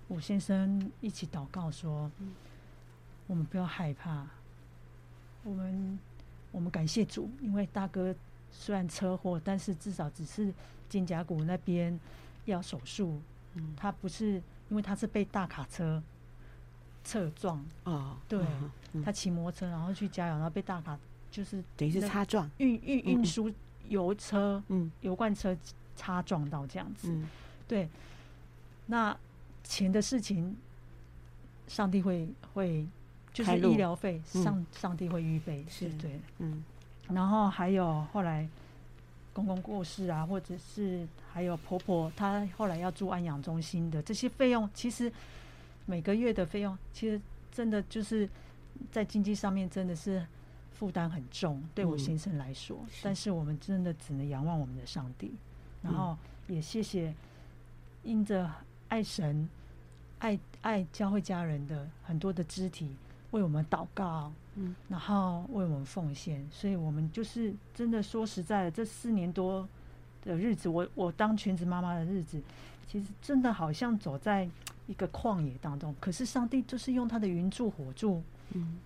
[0.07, 2.11] 我先生一起祷告说，
[3.27, 4.27] 我们不要害怕，
[5.43, 5.99] 我们
[6.51, 8.13] 我们感谢主，因为大哥
[8.51, 10.53] 虽然车祸，但是至少只是
[10.89, 11.97] 肩胛骨那边
[12.45, 13.21] 要手术，
[13.77, 16.03] 他不是因为他是被大卡车。
[17.03, 17.63] 侧撞。
[17.83, 18.39] 哦，对，
[18.93, 20.97] 嗯、他骑摩托车，然后去加油，然后被大卡
[21.31, 23.51] 就是等于是擦撞，运运运输
[23.87, 25.55] 油车，嗯，油罐车
[25.95, 27.27] 擦撞到这样子，嗯、
[27.67, 27.89] 对。
[28.87, 29.15] 那
[29.63, 30.57] 钱的事情，
[31.67, 32.85] 上帝会会
[33.31, 36.61] 就是医疗费上上帝会预备，是对，嗯，
[37.07, 38.45] 然后还有后来
[39.31, 45.09] 公公过世啊，或者是还有婆婆她后来要住安养中心的这些费用，其实
[45.91, 47.19] 每个月的费用，其实
[47.51, 48.29] 真的就是
[48.89, 50.25] 在经济上面真的是
[50.71, 55.33] 负担很重，对我先生来说，但是我们真的只能仰望我们的上帝，
[55.81, 56.17] 然后
[56.47, 57.13] 也谢谢
[58.03, 58.49] 因着
[58.87, 59.49] 爱神。
[60.23, 62.95] 爱爱教会家人的很多的肢体
[63.31, 69.67] 为我们祷告，嗯，然后为我们奉献，所以我们就是真的说实在的，这四年多
[70.23, 72.39] 的日子，我我当全职妈妈的日子，
[72.87, 74.47] 其实真的好像走在
[74.91, 75.95] 一个旷野当中。
[75.99, 78.21] 可是上帝就是用他的云柱火柱，
[78.51, 78.77] 嗯，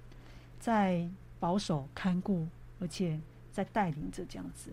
[0.60, 1.08] 在
[1.40, 2.48] 保守看顾，
[2.80, 3.20] 而且
[3.52, 4.72] 在带领着这样子，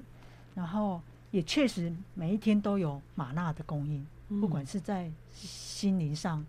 [0.55, 4.07] 然后也确实每一天都有玛纳的供应。
[4.41, 6.43] 不管是在心灵上，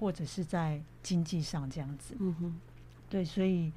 [0.00, 2.60] 或者是在经济上这样子，嗯哼，
[3.08, 3.70] 对，所以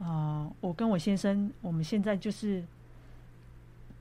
[0.00, 2.64] 啊、呃，我跟我先生，我们现在就是，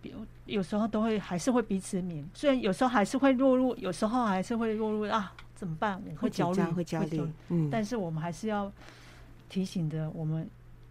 [0.01, 5.31] 有有时候都会还是会彼此勉，虽然有时候还是会落入，有时候还是会落入啊，
[5.63, 6.01] 怎么办？
[6.05, 8.69] 我会焦虑，会焦虑，嗯，但是我们还是要
[9.47, 10.45] 提醒的，我们。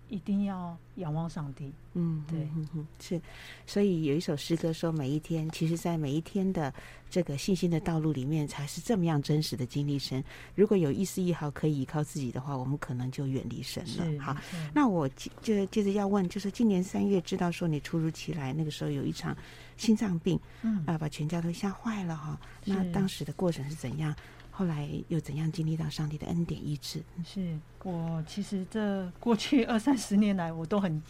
[0.09, 1.73] 一定要仰望上帝。
[1.95, 3.18] 嗯，对，嗯，是。
[3.66, 6.70] 所以有一首诗歌说：“每一天，其实，在每一天的
[7.09, 10.23] 这个信心的道路里面，才是这么样真实的经历神。
[10.55, 14.37] 如果有一丝一毫可以依靠自己的话，我们可能就远离神了。”好，
[14.75, 15.09] 那我
[15.41, 19.35] 就接着要问，就是今年三月知道说你突如其来，那个时候有一场
[19.79, 22.39] 心脏病，嗯，啊，把全家都吓坏了哈。
[22.66, 24.14] 那当时的过程是怎样？
[24.55, 27.03] 后来又怎样经历到上帝的恩典医治？
[27.25, 31.03] 是我其实这过去 二三十年来，我都很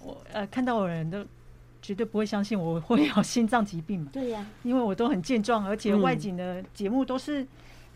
[0.00, 1.26] 我呃看到的人都
[1.82, 4.08] 绝对不会相信我会有心脏疾病嘛。
[4.12, 7.48] 对呀、啊，因为我都很健壮，而且外景的节目都是、嗯、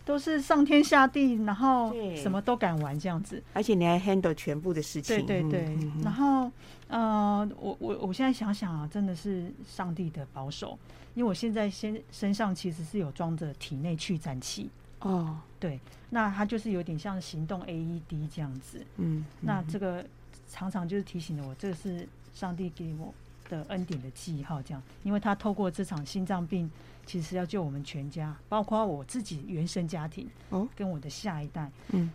[0.03, 3.41] 都是上天下地，然后什么都敢玩这样子。
[3.53, 5.25] 而且你还 handle 全部的事情。
[5.25, 6.51] 对对对，嗯、然后
[6.89, 10.77] 呃，我我我现在想想啊，真的是上帝的保守。
[11.15, 14.69] 因为我现在身身上其实是有装着体内去颤器。
[14.99, 15.79] 哦，对，
[16.09, 20.05] 那它就是有点像行动 AED 这样子，嗯，那这个
[20.49, 23.13] 常常就是提醒了我，这是上帝给我
[23.49, 26.69] 的恩典的记号，这样，因为他透过这场心脏病，
[27.05, 32.11] 其实要救我们全家，包括我自己原生家庭哦，跟我的下一代，嗯，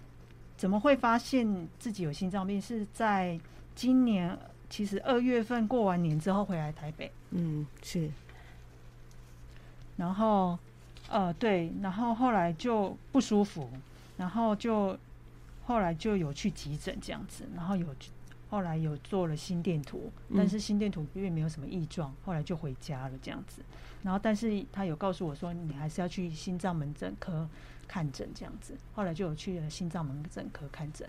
[0.56, 2.60] 怎么会发现自己有心脏病？
[2.60, 3.38] 是在
[3.74, 4.38] 今年
[4.74, 8.10] 其实二月份过完年之后回来台北，嗯，是。
[9.96, 10.58] 然后，
[11.08, 13.70] 呃，对，然后后来就不舒服，
[14.16, 14.98] 然后就
[15.66, 17.86] 后来就有去急诊这样子，然后有
[18.50, 23.62] 后来有做了心电图，但是心电图因为没有什么异状，后来就回家了这样子。
[24.02, 27.48] 然后，但是他有告诉我说，你还是要去心脏门诊科
[27.86, 28.76] 看诊这样子。
[28.92, 31.08] 后来就有去了心脏门诊科看诊。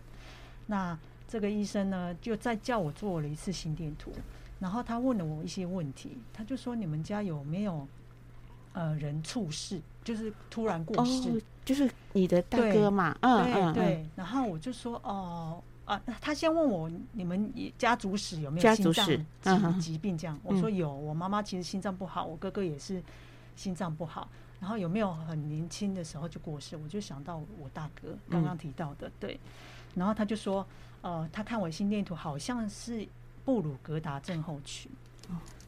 [0.67, 0.95] 那
[1.35, 4.09] 这个医生呢，就再叫我做了一次心电图，
[4.57, 7.85] 然后他问了我一些问题，他就说，你们家有没有？
[8.71, 14.05] 呃，人猝死就是突然过世，哦，就是你的大哥嘛，嗯对嗯，对。
[14.15, 18.93] 然后我就说，哦，啊，他先问我你们家族史有没有心
[19.41, 23.03] 脏疾疾病这样，我说有，我妈妈其实心脏不好，我哥哥也是
[23.57, 24.29] 心脏不好，
[24.61, 26.77] 然后有没有很年轻的时候就过世？
[26.77, 29.37] 我就想到我大哥刚刚提到的，对。
[29.95, 30.67] 然后他就说，
[31.05, 33.07] 呃，他看我心电图好像是
[33.45, 34.91] 布鲁格达症候群，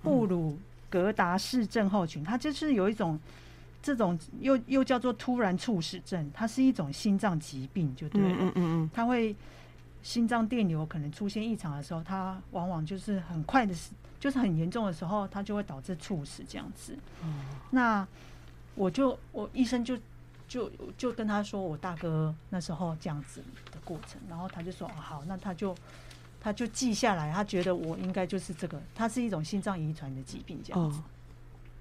[0.01, 0.57] 布鲁。
[0.89, 3.19] 格达氏症候群，它就是有一种
[3.83, 8.29] 这种又又叫做突然猝死症，它是一种心脏疾病，就对了。
[8.29, 9.35] 嗯嗯嗯，它会
[10.01, 13.75] 心脏电流可能出现异常的时候，它往往就是很快的，
[14.17, 16.97] 就是很严重的时候，它就会导致猝死这样子。
[17.21, 18.07] 嗯，那
[18.73, 19.97] 我就我医生就
[20.47, 23.41] 就就跟他说，我大哥那时候这样子
[23.71, 25.75] 的过程，然后他就说，哦，好，那他就。
[26.39, 31.01] 他就记下来，他觉得我应该就是这个，它是一种心脏遗传的疾病这样子。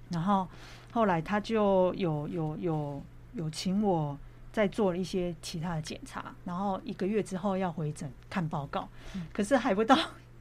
[0.09, 0.45] 然后
[0.91, 3.01] 后来他就有有有
[3.33, 4.17] 有请我
[4.51, 8.89] 再做了一些其他的检查，然后一个月之后要回诊看报告。
[9.31, 9.95] 可是还不到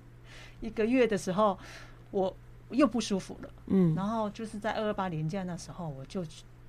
[0.61, 1.57] 一个月的时候，
[2.11, 2.35] 我
[2.70, 3.51] 又不舒服了。
[3.66, 6.24] 嗯，然后就是在二二八年假那时候，我就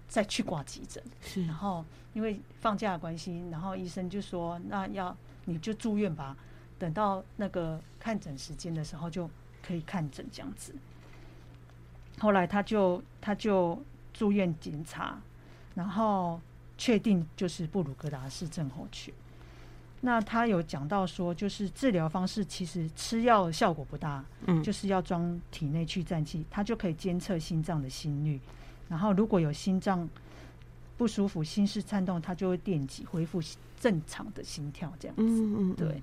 [0.07, 1.03] 再去挂急诊。
[1.21, 1.83] 是，然后
[2.13, 6.35] 因为放假的关系，然后医生就说：“那要你就住院吧。”
[6.79, 9.29] 等到那个看诊时间的时候，就
[9.65, 10.75] 可以看诊这样子。
[12.19, 13.81] 后来他就他就
[14.13, 15.19] 住院检查，
[15.75, 16.39] 然后
[16.77, 19.13] 确定就是布鲁格达氏症候群。
[20.01, 28.39] 那他有讲到说，就是治疗方式其实吃药效果不大，嗯，就是要装体内去颤器，它就可以监测心脏的心率。
[28.89, 30.07] 然后如果有心脏
[30.97, 33.39] 不舒服，心室颤动，它就会电击恢复
[33.79, 35.23] 正常的心跳，这样子。
[35.23, 36.01] 嗯嗯，对。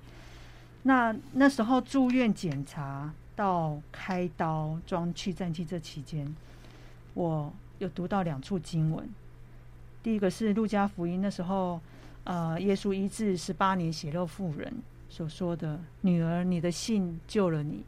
[0.83, 6.33] 那那时候住院检查到开刀装去颤器这期间，
[7.13, 9.09] 我有读到两处经文。
[10.03, 11.81] 第一个是路加福音，那时候
[12.23, 14.71] 呃，耶稣医治十八年血肉妇人
[15.09, 17.83] 所说的：“女儿，你的信救了你，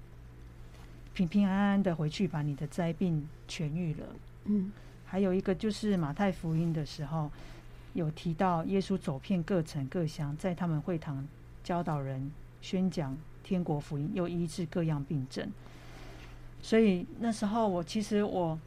[1.13, 4.07] 平平安安的回去，把你的灾病痊愈了。”
[4.45, 4.71] 嗯。
[5.07, 7.31] 还有一个就是马太福音的时候，
[7.93, 11.27] 有提到耶稣走遍各城各乡，在他们会堂
[11.63, 12.31] 教导人。
[12.59, 15.49] 宣讲天国福音，又医治各样病症。
[16.61, 18.59] 所以那时候，我其实我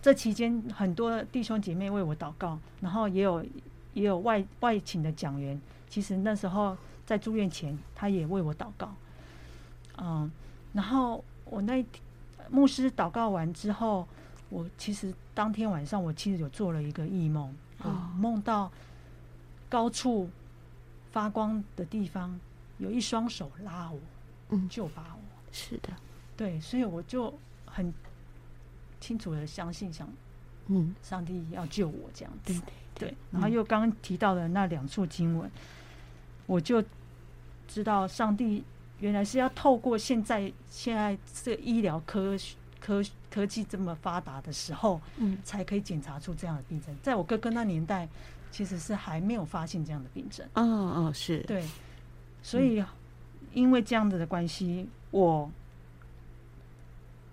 [0.00, 3.44] 这期间很多弟兄姐妹为我祷告，然后也有
[3.92, 5.60] 也有外外请的讲员，
[5.90, 6.74] 其实那时候
[7.04, 8.94] 在住院前，他也为我祷告。
[9.98, 10.30] 嗯，
[10.72, 11.84] 然后我那
[12.48, 14.06] 牧师祷告完之后，
[14.48, 18.72] 我其实当天晚上我其实有做了一个异梦，我梦到
[19.68, 20.30] 高处
[21.12, 22.40] 发光的地方。
[22.78, 23.98] 有一双手拉我，
[24.50, 25.20] 嗯，救把我。
[25.50, 25.88] 是的，
[26.36, 27.32] 对，所以我就
[27.64, 27.90] 很
[29.00, 30.06] 清楚的相信，想，
[30.66, 32.60] 嗯，上帝要救我这样子。
[32.94, 35.50] 对，对，然后又刚刚提到的那两处经文，
[36.44, 36.84] 我就
[37.66, 38.62] 知道上帝
[39.00, 42.36] 原来是要透过现在现在这医疗科
[42.86, 46.94] 科科技这么发达的时候，嗯，才可以检查出这样的病症。
[47.02, 48.08] 在我哥哥那年代，
[48.52, 50.46] 其实是还没有发现这样的病症。
[50.54, 51.64] 哦哦，是对。
[52.42, 52.84] 所以，
[53.52, 55.50] 因为这样子的关系，我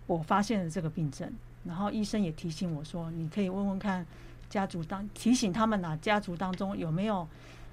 [0.08, 1.32] 我发现了这个病症，
[1.64, 4.04] 然后医生也提醒我说：“你可以问问看
[4.49, 7.28] 家族当提醒他们呐、啊，家族当中有没有，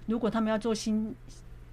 [0.05, 1.15] 如果他们要做心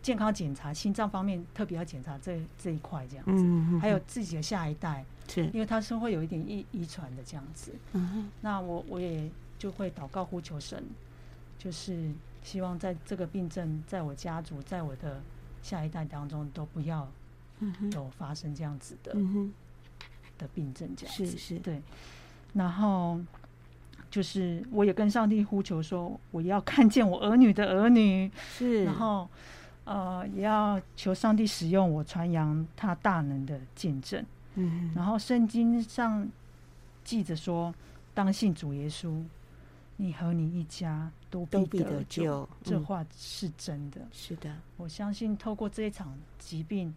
[0.01, 7.73] 健康检查，心脏方面特别要检查这这一块这样子，还有自己的下一代，是因为他是会有一点遗遗传的这样子。
[8.41, 10.83] 那我我也就会祷告呼求神，
[11.57, 12.11] 就是
[12.43, 15.21] 希望在这个病症在我家族，在我的。
[15.63, 17.05] 下一代当中都不要
[17.91, 19.51] 有发生这样子的、嗯、
[20.37, 21.81] 的病症，这样子是是对。
[22.53, 23.19] 然后
[24.09, 28.85] 就是我也跟上帝呼求说，我要看见我儿女的儿女，是。
[28.85, 29.27] 然后
[29.83, 34.23] 呃，也要求上帝使用我传扬他大能的见证。
[34.57, 34.91] 嗯。
[34.93, 36.29] 然后圣经上
[37.03, 37.73] 记着说，
[38.13, 39.23] 当信主耶稣，
[39.95, 41.09] 你和你一家。
[41.29, 44.07] 都必得救，这话是真的。
[44.13, 46.95] 是的，我相信透过这一场疾病，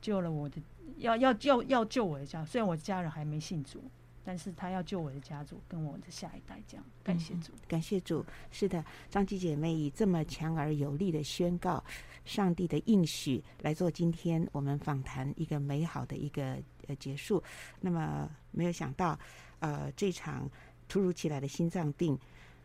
[0.00, 0.56] 救了我的，
[0.96, 2.42] 要要要要救我的家。
[2.46, 3.78] 虽然我家人还没信主，
[4.24, 6.58] 但是他要救我的家族跟我的下一代。
[6.66, 8.24] 这样，感谢主，感谢主。
[8.50, 11.84] 是的，张琪姐妹以这么强而有力的宣告
[12.24, 16.56] 上帝的应许来做今天我们访谈一个美好的一个
[16.88, 17.40] 呃结束。
[17.80, 19.16] 那么没有想到，
[19.60, 20.50] 呃，这场
[20.88, 22.18] 突如其来的心脏病，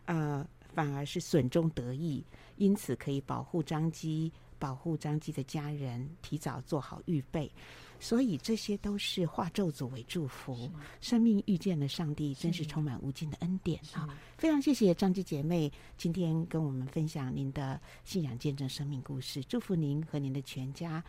[0.06, 0.44] 呃。
[0.76, 7.48] 反而是损中得益，因此可以保护张基，保护张基的家人，提早做好预备。
[8.00, 10.68] 所以这些都是化咒诅为祝福，
[11.00, 14.18] 生命遇见了上帝，真是充满无尽的恩典啊！
[14.36, 21.04] 非常谢谢张基姐妹今天跟我们分享您的信仰见证生命故事，祝福您和您的全家，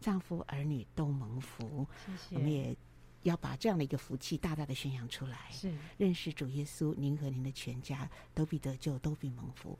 [0.00, 1.86] 丈夫儿女都蒙福。
[2.06, 2.76] 谢谢，我们也。
[3.24, 9.78] 要把这样的一个福气大大的宣扬出来，是认识主耶稣，您和您的全家都必得救，都必蒙福。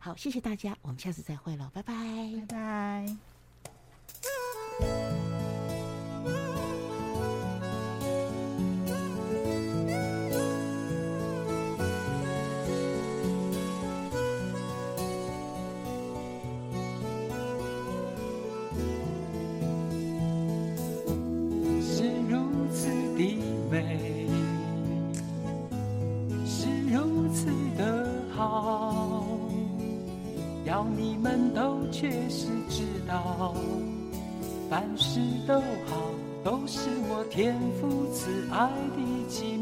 [0.00, 1.94] 好，谢谢大家，我们下次再会了，拜拜，
[2.48, 3.06] 拜
[4.80, 5.49] 拜。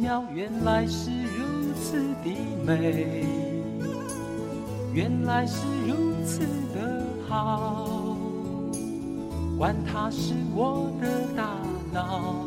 [0.09, 0.25] 妙。
[0.35, 2.35] 原来是如此的
[2.65, 3.27] 美，
[4.95, 6.41] 原来是如此
[6.75, 8.17] 的好。
[9.59, 11.59] 管他是我的大
[11.93, 12.47] 脑，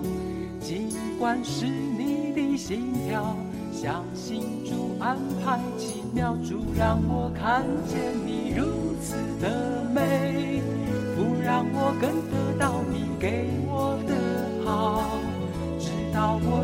[0.59, 0.89] 尽
[1.20, 3.36] 管是你的心跳，
[3.72, 8.66] 相信主安排奇妙，主让我看见你如。
[9.03, 10.62] 此的美，
[11.16, 14.14] 不让我更得到你给我的
[14.64, 15.03] 好，
[15.80, 16.64] 直到我